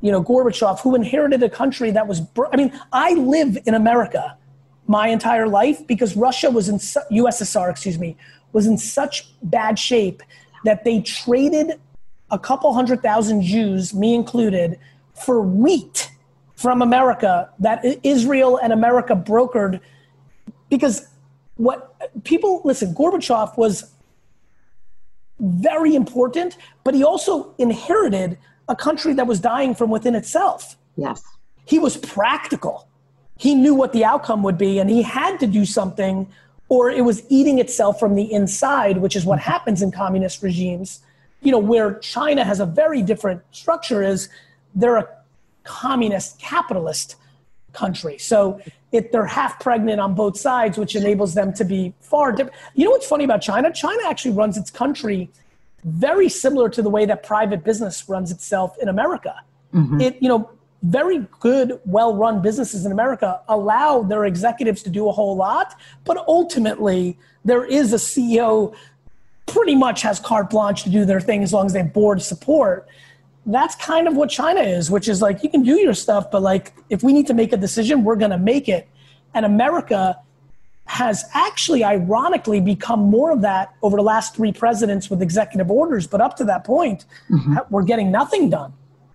you 0.00 0.10
know, 0.10 0.22
Gorbachev, 0.22 0.80
who 0.80 0.94
inherited 0.94 1.42
a 1.42 1.50
country 1.50 1.90
that 1.90 2.06
was. 2.06 2.22
I 2.52 2.56
mean, 2.56 2.78
I 2.92 3.14
live 3.14 3.58
in 3.66 3.74
America 3.74 4.36
my 4.86 5.08
entire 5.08 5.48
life 5.48 5.86
because 5.86 6.16
Russia 6.16 6.50
was 6.50 6.68
in 6.68 6.78
su- 6.78 7.00
USSR, 7.10 7.70
excuse 7.70 7.98
me, 7.98 8.16
was 8.52 8.66
in 8.66 8.78
such 8.78 9.28
bad 9.42 9.78
shape 9.78 10.22
that 10.64 10.84
they 10.84 11.00
traded 11.00 11.80
a 12.30 12.38
couple 12.38 12.72
hundred 12.74 13.02
thousand 13.02 13.42
Jews, 13.42 13.94
me 13.94 14.14
included, 14.14 14.78
for 15.14 15.40
wheat 15.40 16.10
from 16.54 16.82
America 16.82 17.50
that 17.58 17.84
Israel 18.02 18.58
and 18.58 18.72
America 18.72 19.14
brokered 19.14 19.80
because 20.68 21.06
what 21.56 21.94
people 22.24 22.60
listen 22.64 22.94
Gorbachev 22.94 23.56
was 23.56 23.90
very 25.38 25.94
important, 25.94 26.56
but 26.82 26.94
he 26.94 27.04
also 27.04 27.54
inherited 27.58 28.38
a 28.68 28.76
country 28.76 29.12
that 29.14 29.26
was 29.26 29.38
dying 29.38 29.74
from 29.74 29.90
within 29.90 30.14
itself. 30.14 30.76
Yes. 30.96 31.22
He 31.66 31.78
was 31.78 31.96
practical. 31.96 32.88
He 33.36 33.54
knew 33.54 33.74
what 33.74 33.92
the 33.92 34.04
outcome 34.04 34.42
would 34.42 34.58
be, 34.58 34.78
and 34.78 34.88
he 34.88 35.02
had 35.02 35.38
to 35.40 35.46
do 35.46 35.64
something, 35.64 36.26
or 36.68 36.90
it 36.90 37.04
was 37.04 37.22
eating 37.28 37.58
itself 37.58 38.00
from 38.00 38.14
the 38.14 38.32
inside, 38.32 38.98
which 38.98 39.14
is 39.16 39.24
what 39.24 39.38
mm-hmm. 39.38 39.50
happens 39.50 39.82
in 39.82 39.92
communist 39.92 40.42
regimes. 40.42 41.00
You 41.42 41.52
know, 41.52 41.58
where 41.58 41.94
China 41.98 42.44
has 42.44 42.60
a 42.60 42.66
very 42.66 43.02
different 43.02 43.42
structure 43.52 44.02
is 44.02 44.28
they're 44.74 44.96
a 44.96 45.08
communist 45.64 46.38
capitalist 46.38 47.16
country. 47.72 48.16
So 48.18 48.60
it, 48.90 49.12
they're 49.12 49.26
half 49.26 49.60
pregnant 49.60 50.00
on 50.00 50.14
both 50.14 50.38
sides, 50.38 50.78
which 50.78 50.96
enables 50.96 51.34
them 51.34 51.52
to 51.54 51.64
be 51.64 51.92
far 52.00 52.32
different. 52.32 52.56
You 52.74 52.86
know 52.86 52.92
what's 52.92 53.06
funny 53.06 53.24
about 53.24 53.42
China? 53.42 53.72
China 53.72 54.02
actually 54.06 54.32
runs 54.32 54.56
its 54.56 54.70
country 54.70 55.28
very 55.84 56.28
similar 56.28 56.68
to 56.70 56.82
the 56.82 56.90
way 56.90 57.04
that 57.06 57.22
private 57.22 57.62
business 57.62 58.08
runs 58.08 58.30
itself 58.32 58.76
in 58.80 58.88
America. 58.88 59.34
Mm-hmm. 59.74 60.00
It, 60.00 60.16
you 60.20 60.28
know, 60.28 60.50
very 60.86 61.26
good, 61.40 61.80
well-run 61.84 62.42
businesses 62.42 62.86
in 62.86 62.92
America 62.92 63.40
allow 63.48 64.02
their 64.02 64.24
executives 64.24 64.82
to 64.82 64.90
do 64.90 65.08
a 65.08 65.12
whole 65.12 65.36
lot, 65.36 65.74
but 66.04 66.16
ultimately 66.28 67.18
there 67.44 67.64
is 67.64 67.92
a 67.92 67.96
CEO 67.96 68.74
pretty 69.46 69.74
much 69.74 70.02
has 70.02 70.18
carte 70.18 70.50
blanche 70.50 70.82
to 70.82 70.90
do 70.90 71.04
their 71.04 71.20
thing 71.20 71.42
as 71.42 71.52
long 71.52 71.66
as 71.66 71.72
they 71.72 71.78
have 71.80 71.92
board 71.92 72.20
support 72.20 72.88
that's 73.46 73.76
kind 73.76 74.08
of 74.08 74.16
what 74.16 74.28
China 74.28 74.60
is, 74.60 74.90
which 74.90 75.08
is 75.08 75.22
like 75.22 75.42
you 75.42 75.48
can 75.48 75.62
do 75.62 75.78
your 75.80 75.94
stuff, 75.94 76.30
but 76.30 76.42
like 76.42 76.72
if 76.90 77.02
we 77.02 77.12
need 77.12 77.26
to 77.28 77.34
make 77.34 77.52
a 77.52 77.56
decision, 77.56 78.02
we're 78.02 78.16
going 78.16 78.32
to 78.32 78.38
make 78.38 78.68
it. 78.68 78.88
And 79.34 79.46
America 79.46 80.20
has 80.86 81.24
actually, 81.32 81.84
ironically, 81.84 82.60
become 82.60 83.00
more 83.00 83.30
of 83.30 83.42
that 83.42 83.74
over 83.82 83.96
the 83.96 84.02
last 84.02 84.34
three 84.34 84.52
presidents 84.52 85.08
with 85.10 85.22
executive 85.22 85.70
orders. 85.70 86.06
But 86.06 86.20
up 86.20 86.36
to 86.36 86.44
that 86.44 86.64
point, 86.64 87.04
mm-hmm. 87.30 87.56
we're 87.70 87.82
getting 87.82 88.10
nothing 88.10 88.50
done. 88.50 88.72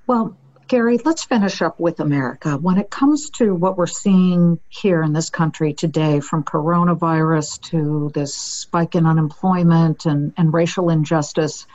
Well, 0.07 0.35
Gary, 0.71 0.97
let's 1.03 1.25
finish 1.25 1.61
up 1.61 1.81
with 1.81 1.99
America. 1.99 2.55
When 2.55 2.77
it 2.77 2.89
comes 2.89 3.29
to 3.31 3.53
what 3.53 3.77
we're 3.77 3.87
seeing 3.87 4.57
here 4.69 5.03
in 5.03 5.11
this 5.11 5.29
country 5.29 5.73
today, 5.73 6.21
from 6.21 6.45
coronavirus 6.45 7.59
to 7.71 8.09
this 8.13 8.33
spike 8.33 8.95
in 8.95 9.05
unemployment 9.05 10.05
and, 10.05 10.31
and 10.37 10.53
racial 10.53 10.89
injustice, 10.89 11.67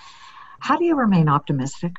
how 0.60 0.78
do 0.78 0.86
you 0.86 0.96
remain 0.96 1.28
optimistic? 1.28 1.92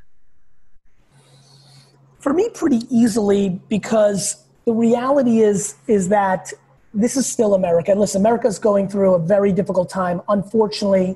For 2.18 2.34
me, 2.34 2.50
pretty 2.50 2.80
easily 2.90 3.62
because 3.70 4.44
the 4.66 4.74
reality 4.74 5.42
is 5.42 5.76
is 5.86 6.10
that 6.10 6.52
this 6.96 7.16
is 7.16 7.28
still 7.28 7.54
America. 7.54 7.92
And 7.92 8.00
listen, 8.00 8.24
America's 8.24 8.58
going 8.58 8.90
through 8.90 9.14
a 9.14 9.20
very 9.20 9.52
difficult 9.52 9.92
time. 9.92 10.24
Unfortunately, 10.30 11.16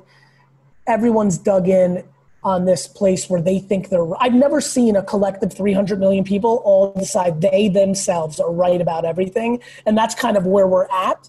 everyone's 0.86 1.38
dug 1.38 1.68
in 1.68 2.04
on 2.44 2.64
this 2.64 2.88
place 2.88 3.30
where 3.30 3.40
they 3.40 3.58
think 3.58 3.88
they're 3.88 4.06
I've 4.20 4.34
never 4.34 4.60
seen 4.60 4.96
a 4.96 5.02
collective 5.02 5.52
300 5.52 6.00
million 6.00 6.24
people 6.24 6.60
all 6.64 6.92
decide 6.92 7.40
they 7.40 7.68
themselves 7.68 8.40
are 8.40 8.52
right 8.52 8.80
about 8.80 9.04
everything 9.04 9.60
and 9.86 9.96
that's 9.96 10.14
kind 10.14 10.36
of 10.36 10.46
where 10.46 10.66
we're 10.66 10.88
at. 10.88 11.28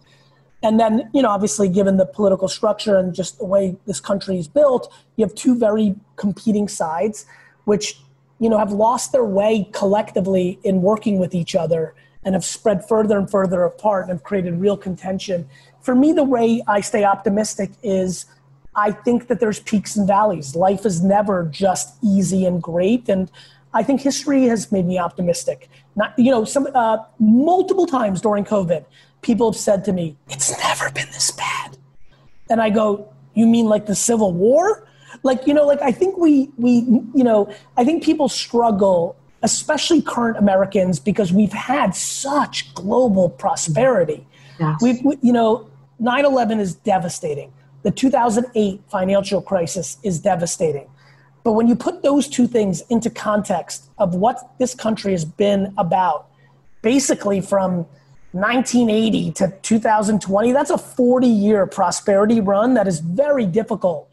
And 0.64 0.80
then 0.80 1.10
you 1.14 1.22
know 1.22 1.30
obviously 1.30 1.70
given 1.70 1.98
the 1.98 2.06
political 2.06 2.48
structure 2.48 2.98
and 2.98 3.14
just 3.14 3.38
the 3.38 3.46
way 3.46 3.76
this 3.86 4.00
country 4.00 4.38
is 4.40 4.48
built 4.48 4.92
you 5.16 5.26
have 5.26 5.36
two 5.36 5.58
very 5.58 5.96
competing 6.16 6.68
sides 6.68 7.26
which 7.66 8.00
you 8.40 8.50
know 8.50 8.58
have 8.58 8.72
lost 8.72 9.12
their 9.12 9.26
way 9.26 9.70
collectively 9.72 10.60
in 10.64 10.82
working 10.82 11.20
with 11.20 11.36
each 11.36 11.56
other 11.56 11.94
and 12.26 12.34
have 12.34 12.46
spread 12.46 12.88
further 12.88 13.20
and 13.20 13.30
further 13.30 13.64
apart 13.64 14.04
and 14.04 14.12
have 14.12 14.24
created 14.24 14.54
real 14.56 14.78
contention. 14.78 15.48
For 15.82 15.94
me 15.94 16.12
the 16.12 16.24
way 16.24 16.64
i 16.68 16.82
stay 16.82 17.04
optimistic 17.04 17.70
is 17.84 18.26
I 18.76 18.92
think 18.92 19.28
that 19.28 19.40
there's 19.40 19.60
peaks 19.60 19.96
and 19.96 20.08
valleys. 20.08 20.56
Life 20.56 20.86
is 20.86 21.04
never 21.04 21.44
just 21.46 21.96
easy 22.04 22.46
and 22.46 22.62
great, 22.62 23.08
and 23.10 23.32
I 23.74 23.84
think 23.84 24.02
history 24.02 24.44
has 24.46 24.72
made 24.72 24.86
me 24.86 24.98
optimistic. 24.98 25.70
Not, 25.96 26.18
you 26.18 26.32
know, 26.32 26.46
some 26.46 26.68
uh, 26.74 26.98
multiple 27.20 27.86
times 27.86 28.22
during 28.22 28.46
COVID, 28.46 28.86
people 29.22 29.52
have 29.52 29.60
said 29.60 29.86
to 29.86 29.94
me, 29.94 30.16
"It's 30.30 30.58
never 30.60 30.90
been 30.92 31.08
this 31.08 31.32
bad," 31.32 31.78
and 32.50 32.62
I 32.62 32.70
go, 32.70 33.08
"You 33.34 33.48
mean 33.48 33.66
like 33.66 33.86
the 33.86 33.96
Civil 33.96 34.34
War?" 34.34 34.88
Like 35.24 35.46
you 35.48 35.54
know, 35.54 35.66
like 35.66 35.82
I 35.82 35.92
think 35.92 36.18
we 36.18 36.50
we 36.58 36.72
you 37.14 37.24
know, 37.24 37.54
I 37.78 37.86
think 37.86 38.04
people 38.04 38.28
struggle, 38.28 39.16
especially 39.44 40.02
current 40.02 40.38
Americans, 40.38 41.00
because 41.00 41.32
we've 41.32 41.54
had 41.54 41.96
such 41.96 42.74
global 42.74 43.30
prosperity. 43.30 44.26
Yes. 44.60 44.82
We've, 44.82 45.04
we, 45.04 45.18
you 45.22 45.34
know, 45.34 45.68
9 46.00 46.26
11 46.26 46.60
is 46.60 46.76
devastating. 46.76 47.52
The 47.84 47.92
2008 47.92 48.82
financial 48.90 49.42
crisis 49.42 49.98
is 50.04 50.20
devastating. 50.20 50.90
But 51.44 51.54
when 51.54 51.68
you 51.68 51.76
put 51.76 52.02
those 52.02 52.28
two 52.28 52.48
things 52.48 52.82
into 52.90 53.10
context 53.10 53.90
of 53.98 54.16
what 54.16 54.52
this 54.58 54.74
country 54.74 55.12
has 55.12 55.26
been 55.26 55.74
about, 55.78 56.30
basically 56.82 57.42
from 57.42 57.86
1980 58.32 59.32
to 59.34 59.54
2020, 59.62 60.52
that's 60.54 60.70
a 60.70 60.78
40 60.78 61.28
year 61.28 61.68
prosperity 61.68 62.40
run 62.40 62.74
that 62.76 62.88
is 62.88 63.00
very 63.00 63.46
difficult 63.46 64.10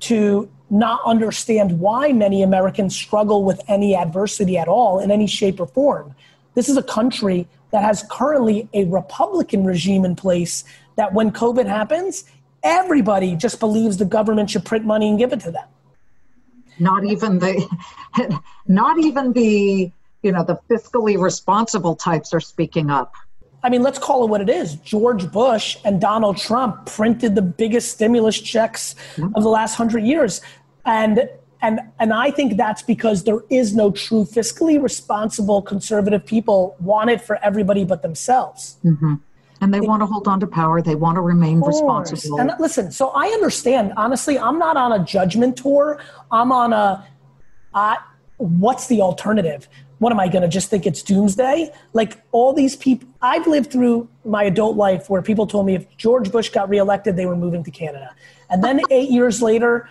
to 0.00 0.48
not 0.70 1.00
understand 1.04 1.80
why 1.80 2.12
many 2.12 2.42
Americans 2.42 2.94
struggle 2.94 3.44
with 3.44 3.60
any 3.68 3.96
adversity 3.96 4.56
at 4.56 4.68
all 4.68 5.00
in 5.00 5.10
any 5.10 5.26
shape 5.26 5.58
or 5.58 5.66
form. 5.66 6.14
This 6.54 6.68
is 6.68 6.76
a 6.76 6.82
country 6.82 7.48
that 7.72 7.82
has 7.82 8.04
currently 8.10 8.68
a 8.72 8.84
Republican 8.84 9.64
regime 9.64 10.04
in 10.04 10.14
place 10.14 10.64
that 10.96 11.12
when 11.12 11.32
COVID 11.32 11.66
happens, 11.66 12.24
everybody 12.62 13.36
just 13.36 13.60
believes 13.60 13.96
the 13.96 14.04
government 14.04 14.50
should 14.50 14.64
print 14.64 14.84
money 14.84 15.08
and 15.08 15.18
give 15.18 15.32
it 15.32 15.40
to 15.40 15.50
them. 15.50 15.66
Not 16.78 17.04
even 17.04 17.38
the, 17.38 17.68
not 18.66 18.98
even 18.98 19.32
the, 19.32 19.90
you 20.22 20.32
know, 20.32 20.44
the 20.44 20.58
fiscally 20.68 21.20
responsible 21.20 21.94
types 21.94 22.32
are 22.32 22.40
speaking 22.40 22.90
up. 22.90 23.14
I 23.62 23.68
mean, 23.68 23.82
let's 23.82 23.98
call 23.98 24.24
it 24.24 24.30
what 24.30 24.40
it 24.40 24.48
is. 24.48 24.76
George 24.76 25.30
Bush 25.30 25.76
and 25.84 26.00
Donald 26.00 26.38
Trump 26.38 26.86
printed 26.86 27.34
the 27.34 27.42
biggest 27.42 27.92
stimulus 27.92 28.40
checks 28.40 28.94
of 29.34 29.42
the 29.42 29.48
last 29.48 29.74
hundred 29.74 30.04
years. 30.04 30.40
And 30.86 31.28
and 31.62 31.80
and 31.98 32.12
I 32.12 32.30
think 32.30 32.56
that's 32.56 32.82
because 32.82 33.24
there 33.24 33.40
is 33.50 33.74
no 33.74 33.90
true 33.90 34.24
fiscally 34.24 34.82
responsible 34.82 35.60
conservative 35.60 36.24
people 36.24 36.74
want 36.80 37.10
it 37.10 37.20
for 37.20 37.36
everybody 37.44 37.84
but 37.84 38.00
themselves. 38.00 38.78
Mm-hmm. 38.82 39.14
And 39.60 39.74
they 39.74 39.80
want 39.80 40.00
to 40.00 40.06
hold 40.06 40.26
on 40.26 40.40
to 40.40 40.46
power. 40.46 40.80
They 40.80 40.94
want 40.94 41.16
to 41.16 41.20
remain 41.20 41.60
responsible. 41.60 42.40
And 42.40 42.52
listen, 42.58 42.90
so 42.90 43.10
I 43.10 43.26
understand. 43.26 43.92
Honestly, 43.96 44.38
I'm 44.38 44.58
not 44.58 44.76
on 44.76 44.92
a 44.92 45.04
judgment 45.04 45.56
tour. 45.56 46.00
I'm 46.30 46.50
on 46.50 46.72
a, 46.72 47.06
uh, 47.74 47.96
what's 48.38 48.86
the 48.86 49.02
alternative? 49.02 49.68
What 49.98 50.12
am 50.12 50.20
I 50.20 50.28
going 50.28 50.42
to 50.42 50.48
just 50.48 50.70
think 50.70 50.86
it's 50.86 51.02
doomsday? 51.02 51.70
Like 51.92 52.22
all 52.32 52.54
these 52.54 52.74
people, 52.74 53.06
I've 53.20 53.46
lived 53.46 53.70
through 53.70 54.08
my 54.24 54.44
adult 54.44 54.76
life 54.76 55.10
where 55.10 55.20
people 55.20 55.46
told 55.46 55.66
me 55.66 55.74
if 55.74 55.94
George 55.98 56.32
Bush 56.32 56.48
got 56.48 56.70
reelected, 56.70 57.16
they 57.16 57.26
were 57.26 57.36
moving 57.36 57.62
to 57.64 57.70
Canada. 57.70 58.14
And 58.48 58.64
then 58.64 58.80
eight 58.90 59.10
years 59.10 59.42
later, 59.42 59.90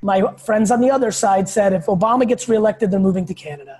my 0.00 0.34
friends 0.38 0.70
on 0.70 0.80
the 0.80 0.90
other 0.90 1.12
side 1.12 1.46
said 1.46 1.74
if 1.74 1.86
Obama 1.86 2.26
gets 2.26 2.48
reelected, 2.48 2.90
they're 2.90 2.98
moving 2.98 3.26
to 3.26 3.34
Canada. 3.34 3.79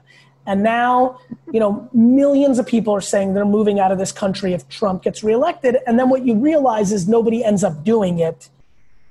And 0.50 0.64
now, 0.64 1.20
you 1.52 1.60
know, 1.60 1.88
millions 1.92 2.58
of 2.58 2.66
people 2.66 2.92
are 2.92 3.00
saying 3.00 3.34
they're 3.34 3.44
moving 3.44 3.78
out 3.78 3.92
of 3.92 3.98
this 3.98 4.10
country 4.10 4.52
if 4.52 4.68
Trump 4.68 5.04
gets 5.04 5.22
reelected. 5.22 5.76
And 5.86 5.96
then 5.96 6.08
what 6.08 6.26
you 6.26 6.34
realize 6.34 6.90
is 6.90 7.06
nobody 7.06 7.44
ends 7.44 7.62
up 7.62 7.84
doing 7.84 8.18
it. 8.18 8.48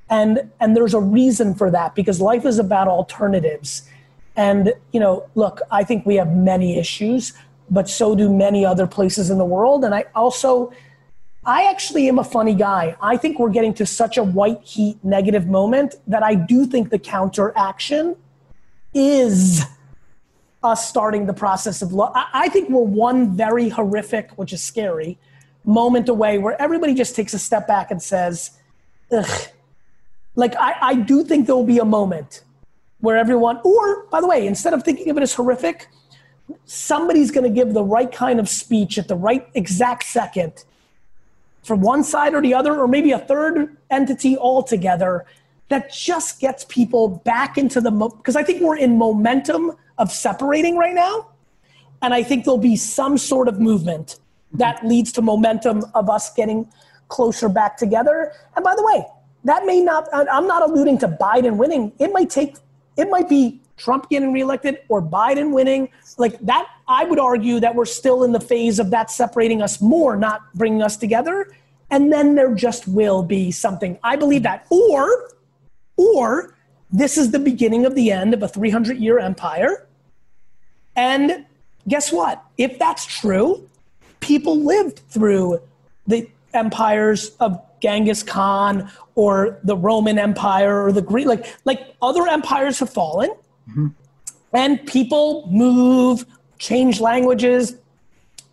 And 0.09 0.51
and 0.59 0.75
there's 0.75 0.93
a 0.93 0.99
reason 0.99 1.55
for 1.55 1.71
that 1.71 1.95
because 1.95 2.19
life 2.19 2.45
is 2.45 2.59
about 2.59 2.89
alternatives. 2.89 3.83
And, 4.35 4.73
you 4.91 4.99
know, 4.99 5.29
look, 5.35 5.61
I 5.71 5.85
think 5.85 6.05
we 6.05 6.15
have 6.15 6.35
many 6.35 6.77
issues, 6.77 7.31
but 7.69 7.87
so 7.87 8.15
do 8.15 8.29
many 8.29 8.65
other 8.65 8.85
places 8.85 9.29
in 9.29 9.37
the 9.37 9.45
world. 9.45 9.85
And 9.85 9.95
I 9.95 10.07
also 10.15 10.73
I 11.45 11.69
actually 11.69 12.09
am 12.09 12.19
a 12.19 12.23
funny 12.25 12.53
guy. 12.53 12.97
I 13.01 13.15
think 13.15 13.39
we're 13.39 13.49
getting 13.49 13.73
to 13.75 13.85
such 13.85 14.17
a 14.17 14.23
white 14.23 14.61
heat 14.61 14.97
negative 15.05 15.47
moment 15.47 15.95
that 16.05 16.21
I 16.21 16.35
do 16.35 16.65
think 16.65 16.89
the 16.89 16.99
counteraction 16.99 18.17
is 18.93 19.63
us 20.63 20.89
starting 20.89 21.25
the 21.25 21.33
process 21.33 21.81
of 21.81 21.93
love. 21.93 22.11
I 22.15 22.49
think 22.49 22.69
we're 22.69 22.81
one 22.81 23.35
very 23.35 23.69
horrific, 23.69 24.31
which 24.31 24.51
is 24.51 24.61
scary, 24.61 25.17
moment 25.63 26.09
away 26.09 26.37
where 26.37 26.61
everybody 26.61 26.93
just 26.93 27.15
takes 27.15 27.33
a 27.33 27.39
step 27.39 27.67
back 27.67 27.91
and 27.91 28.01
says, 28.01 28.51
ugh. 29.11 29.47
Like, 30.35 30.55
I, 30.57 30.75
I 30.81 30.95
do 30.95 31.23
think 31.23 31.47
there 31.47 31.55
will 31.55 31.65
be 31.65 31.79
a 31.79 31.85
moment 31.85 32.43
where 32.99 33.17
everyone, 33.17 33.59
or 33.63 34.05
by 34.05 34.21
the 34.21 34.27
way, 34.27 34.47
instead 34.47 34.73
of 34.73 34.83
thinking 34.83 35.09
of 35.09 35.17
it 35.17 35.23
as 35.23 35.33
horrific, 35.33 35.87
somebody's 36.65 37.31
going 37.31 37.43
to 37.43 37.49
give 37.49 37.73
the 37.73 37.83
right 37.83 38.11
kind 38.11 38.39
of 38.39 38.47
speech 38.49 38.97
at 38.97 39.07
the 39.07 39.15
right 39.15 39.47
exact 39.53 40.03
second 40.03 40.65
from 41.63 41.81
one 41.81 42.03
side 42.03 42.33
or 42.33 42.41
the 42.41 42.53
other, 42.53 42.79
or 42.79 42.87
maybe 42.87 43.11
a 43.11 43.19
third 43.19 43.75
entity 43.89 44.37
altogether 44.37 45.25
that 45.69 45.91
just 45.91 46.39
gets 46.39 46.65
people 46.65 47.21
back 47.25 47.57
into 47.57 47.79
the, 47.79 47.91
because 47.91 48.35
mo- 48.35 48.41
I 48.41 48.43
think 48.43 48.61
we're 48.61 48.77
in 48.77 48.97
momentum 48.97 49.73
of 49.99 50.11
separating 50.11 50.77
right 50.77 50.95
now. 50.95 51.27
And 52.01 52.13
I 52.13 52.23
think 52.23 52.45
there'll 52.45 52.57
be 52.57 52.77
some 52.77 53.17
sort 53.17 53.47
of 53.47 53.59
movement 53.59 54.19
that 54.53 54.83
leads 54.85 55.11
to 55.13 55.21
momentum 55.21 55.83
of 55.93 56.09
us 56.09 56.33
getting 56.33 56.67
closer 57.09 57.49
back 57.49 57.77
together. 57.77 58.31
And 58.55 58.63
by 58.63 58.73
the 58.75 58.83
way, 58.83 59.05
that 59.43 59.65
may 59.65 59.81
not, 59.81 60.07
I'm 60.13 60.47
not 60.47 60.67
alluding 60.67 60.97
to 60.99 61.07
Biden 61.07 61.57
winning. 61.57 61.91
It 61.99 62.11
might 62.11 62.29
take, 62.29 62.55
it 62.97 63.09
might 63.09 63.29
be 63.29 63.61
Trump 63.77 64.09
getting 64.09 64.33
reelected 64.33 64.79
or 64.89 65.01
Biden 65.01 65.53
winning. 65.53 65.89
Like 66.17 66.39
that, 66.39 66.67
I 66.87 67.05
would 67.05 67.19
argue 67.19 67.59
that 67.59 67.75
we're 67.75 67.85
still 67.85 68.23
in 68.23 68.31
the 68.31 68.39
phase 68.39 68.79
of 68.79 68.89
that 68.91 69.11
separating 69.11 69.61
us 69.61 69.81
more, 69.81 70.15
not 70.15 70.41
bringing 70.55 70.81
us 70.81 70.97
together. 70.97 71.51
And 71.91 72.11
then 72.11 72.35
there 72.35 72.53
just 72.53 72.87
will 72.87 73.23
be 73.23 73.51
something. 73.51 73.97
I 74.03 74.15
believe 74.15 74.43
that. 74.43 74.67
Or, 74.69 75.31
or 75.97 76.55
this 76.91 77.17
is 77.17 77.31
the 77.31 77.39
beginning 77.39 77.85
of 77.85 77.95
the 77.95 78.11
end 78.11 78.33
of 78.33 78.43
a 78.43 78.47
300 78.47 78.97
year 78.97 79.19
empire 79.19 79.87
and 80.95 81.45
guess 81.87 82.11
what? 82.11 82.43
If 82.57 82.79
that's 82.79 83.05
true, 83.05 83.67
people 84.19 84.59
lived 84.59 84.99
through 85.09 85.61
the 86.07 86.29
empires 86.53 87.35
of 87.39 87.59
Genghis 87.81 88.23
Khan 88.23 88.91
or 89.15 89.59
the 89.63 89.75
Roman 89.75 90.19
Empire 90.19 90.83
or 90.83 90.91
the 90.91 91.01
Greek, 91.01 91.27
like, 91.27 91.45
like 91.65 91.95
other 92.01 92.27
empires 92.27 92.79
have 92.79 92.89
fallen. 92.89 93.29
Mm-hmm. 93.69 93.87
And 94.53 94.85
people 94.87 95.47
move, 95.51 96.25
change 96.57 96.99
languages, 96.99 97.75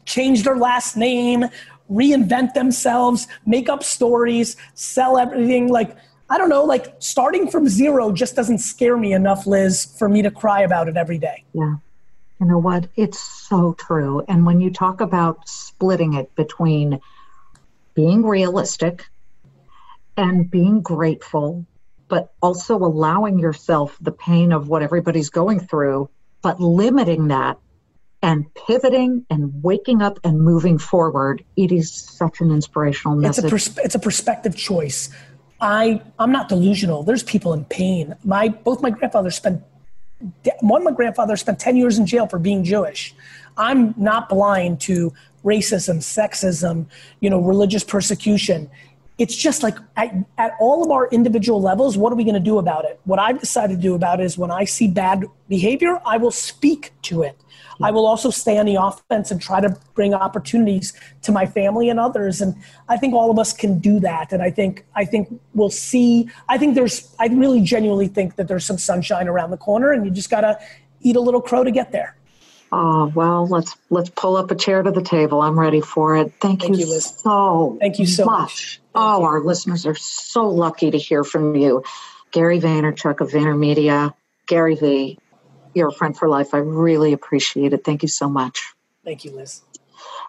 change 0.04 0.44
their 0.44 0.56
last 0.56 0.96
name, 0.96 1.46
reinvent 1.90 2.54
themselves, 2.54 3.26
make 3.46 3.68
up 3.68 3.82
stories, 3.82 4.56
sell 4.74 5.18
everything. 5.18 5.68
Like, 5.68 5.96
I 6.28 6.38
don't 6.38 6.48
know, 6.48 6.64
like 6.64 6.94
starting 6.98 7.48
from 7.48 7.68
zero 7.68 8.12
just 8.12 8.36
doesn't 8.36 8.58
scare 8.58 8.96
me 8.96 9.12
enough, 9.12 9.46
Liz, 9.46 9.84
for 9.98 10.08
me 10.08 10.22
to 10.22 10.30
cry 10.30 10.62
about 10.62 10.88
it 10.88 10.96
every 10.96 11.18
day. 11.18 11.44
Yeah. 11.52 11.76
You 12.40 12.46
know 12.46 12.58
what? 12.58 12.88
It's 12.96 13.18
so 13.18 13.72
true. 13.72 14.22
And 14.28 14.44
when 14.44 14.60
you 14.60 14.70
talk 14.70 15.00
about 15.00 15.48
splitting 15.48 16.14
it 16.14 16.34
between 16.34 17.00
being 17.94 18.24
realistic 18.24 19.06
and 20.16 20.50
being 20.50 20.82
grateful, 20.82 21.66
but 22.08 22.32
also 22.42 22.76
allowing 22.76 23.38
yourself 23.38 23.96
the 24.00 24.12
pain 24.12 24.52
of 24.52 24.68
what 24.68 24.82
everybody's 24.82 25.30
going 25.30 25.60
through, 25.60 26.10
but 26.42 26.60
limiting 26.60 27.28
that 27.28 27.58
and 28.22 28.46
pivoting 28.54 29.24
and 29.30 29.62
waking 29.62 30.02
up 30.02 30.20
and 30.24 30.40
moving 30.40 30.78
forward, 30.78 31.44
it 31.56 31.72
is 31.72 31.92
such 31.92 32.40
an 32.40 32.50
inspirational 32.50 33.16
message. 33.16 33.44
It's 33.44 33.66
a, 33.68 33.72
pers- 33.72 33.84
it's 33.84 33.94
a 33.94 33.98
perspective 33.98 34.56
choice. 34.56 35.10
I, 35.60 36.02
I'm 36.18 36.32
not 36.32 36.48
delusional. 36.48 37.02
There's 37.02 37.22
people 37.22 37.54
in 37.54 37.64
pain. 37.64 38.14
My, 38.24 38.48
both 38.48 38.82
my 38.82 38.90
grandfathers 38.90 39.36
spent 39.36 39.62
one 40.60 40.80
of 40.80 40.84
my 40.84 40.92
grandfather 40.92 41.36
spent 41.36 41.58
10 41.58 41.76
years 41.76 41.98
in 41.98 42.06
jail 42.06 42.26
for 42.26 42.38
being 42.38 42.64
Jewish. 42.64 43.14
I'm 43.56 43.94
not 43.96 44.28
blind 44.28 44.80
to 44.82 45.12
racism, 45.44 45.98
sexism, 45.98 46.86
you 47.20 47.30
know, 47.30 47.40
religious 47.40 47.84
persecution. 47.84 48.70
It's 49.18 49.34
just 49.34 49.62
like 49.62 49.76
at, 49.96 50.14
at 50.36 50.54
all 50.60 50.84
of 50.84 50.90
our 50.90 51.08
individual 51.08 51.62
levels, 51.62 51.96
what 51.96 52.12
are 52.12 52.16
we 52.16 52.24
going 52.24 52.34
to 52.34 52.40
do 52.40 52.58
about 52.58 52.84
it? 52.84 53.00
What 53.04 53.18
I've 53.18 53.40
decided 53.40 53.76
to 53.76 53.82
do 53.82 53.94
about 53.94 54.20
it 54.20 54.24
is 54.24 54.36
when 54.36 54.50
I 54.50 54.64
see 54.64 54.88
bad 54.88 55.24
behavior, 55.48 56.00
I 56.04 56.18
will 56.18 56.30
speak 56.30 56.92
to 57.02 57.22
it. 57.22 57.38
I 57.82 57.90
will 57.90 58.06
also 58.06 58.30
stay 58.30 58.58
on 58.58 58.66
the 58.66 58.76
offense 58.76 59.30
and 59.30 59.40
try 59.40 59.60
to 59.60 59.76
bring 59.94 60.14
opportunities 60.14 60.92
to 61.22 61.32
my 61.32 61.46
family 61.46 61.88
and 61.88 62.00
others. 62.00 62.40
And 62.40 62.54
I 62.88 62.96
think 62.96 63.14
all 63.14 63.30
of 63.30 63.38
us 63.38 63.52
can 63.52 63.78
do 63.78 64.00
that. 64.00 64.32
And 64.32 64.42
I 64.42 64.50
think 64.50 64.84
I 64.94 65.04
think 65.04 65.40
we'll 65.54 65.70
see. 65.70 66.28
I 66.48 66.58
think 66.58 66.74
there's. 66.74 67.14
I 67.18 67.26
really 67.26 67.60
genuinely 67.60 68.08
think 68.08 68.36
that 68.36 68.48
there's 68.48 68.64
some 68.64 68.78
sunshine 68.78 69.28
around 69.28 69.50
the 69.50 69.56
corner, 69.56 69.92
and 69.92 70.04
you 70.04 70.10
just 70.10 70.30
gotta 70.30 70.58
eat 71.00 71.16
a 71.16 71.20
little 71.20 71.42
crow 71.42 71.64
to 71.64 71.70
get 71.70 71.92
there. 71.92 72.16
Oh 72.72 73.12
well, 73.14 73.46
let's 73.46 73.76
let's 73.90 74.10
pull 74.10 74.36
up 74.36 74.50
a 74.50 74.54
chair 74.54 74.82
to 74.82 74.90
the 74.90 75.02
table. 75.02 75.40
I'm 75.40 75.58
ready 75.58 75.80
for 75.80 76.16
it. 76.16 76.32
Thank, 76.40 76.62
Thank 76.62 76.78
you, 76.78 76.86
you 76.86 77.00
so. 77.00 77.76
Thank 77.80 77.98
you 77.98 78.06
so 78.06 78.24
much. 78.24 78.40
much. 78.40 78.80
Oh, 78.94 79.20
you. 79.20 79.26
our 79.26 79.40
listeners 79.40 79.86
are 79.86 79.94
so 79.94 80.48
lucky 80.48 80.90
to 80.90 80.98
hear 80.98 81.22
from 81.22 81.54
you, 81.54 81.84
Gary 82.32 82.60
Vaynerchuk 82.60 83.20
of 83.20 83.30
VaynerMedia. 83.30 84.14
Gary 84.46 84.76
V, 84.76 85.18
you're 85.76 85.88
a 85.88 85.92
friend 85.92 86.16
for 86.16 86.28
life. 86.28 86.54
I 86.54 86.58
really 86.58 87.12
appreciate 87.12 87.72
it. 87.72 87.84
Thank 87.84 88.02
you 88.02 88.08
so 88.08 88.28
much. 88.28 88.74
Thank 89.04 89.24
you, 89.24 89.32
Liz. 89.32 89.62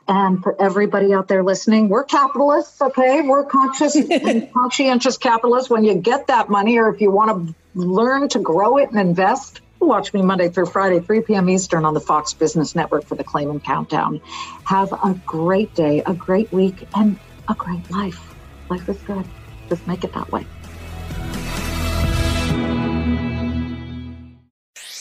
And 0.08 0.42
for 0.42 0.60
everybody 0.62 1.14
out 1.14 1.28
there 1.28 1.44
listening, 1.44 1.90
we're 1.90 2.04
capitalists, 2.04 2.82
okay? 2.82 3.22
We're 3.22 3.46
conscious 3.46 3.98
conscientious 4.54 5.18
capitalists. 5.18 5.70
When 5.70 5.84
you 5.84 5.96
get 5.96 6.28
that 6.28 6.50
money, 6.50 6.78
or 6.78 6.94
if 6.94 7.02
you 7.02 7.12
want 7.12 7.48
to 7.48 7.56
learn 7.74 8.30
to 8.30 8.40
grow 8.40 8.78
it 8.78 8.90
and 8.90 9.00
invest, 9.00 9.62
watch 9.82 10.14
me 10.14 10.22
Monday 10.22 10.50
through 10.50 10.68
Friday, 10.68 11.00
3 11.00 11.22
p.m. 11.22 11.50
Eastern 11.50 11.84
on 11.86 11.94
the 11.94 12.00
Fox 12.00 12.34
Business 12.34 12.76
Network 12.76 13.06
for 13.08 13.16
the 13.16 13.24
Claman 13.24 13.60
Countdown. 13.60 14.22
Have 14.66 14.92
a 14.92 15.16
great 15.26 15.74
day, 15.74 16.04
a 16.06 16.14
great 16.14 16.52
week, 16.54 16.88
and 16.96 17.20
a 17.50 17.56
great 17.56 17.90
life. 17.92 18.20
Life 18.70 18.88
is 18.88 19.02
good. 19.04 19.30
Just 19.70 19.88
make 19.88 20.04
it 20.04 20.14
that 20.14 20.32
way. 20.32 20.48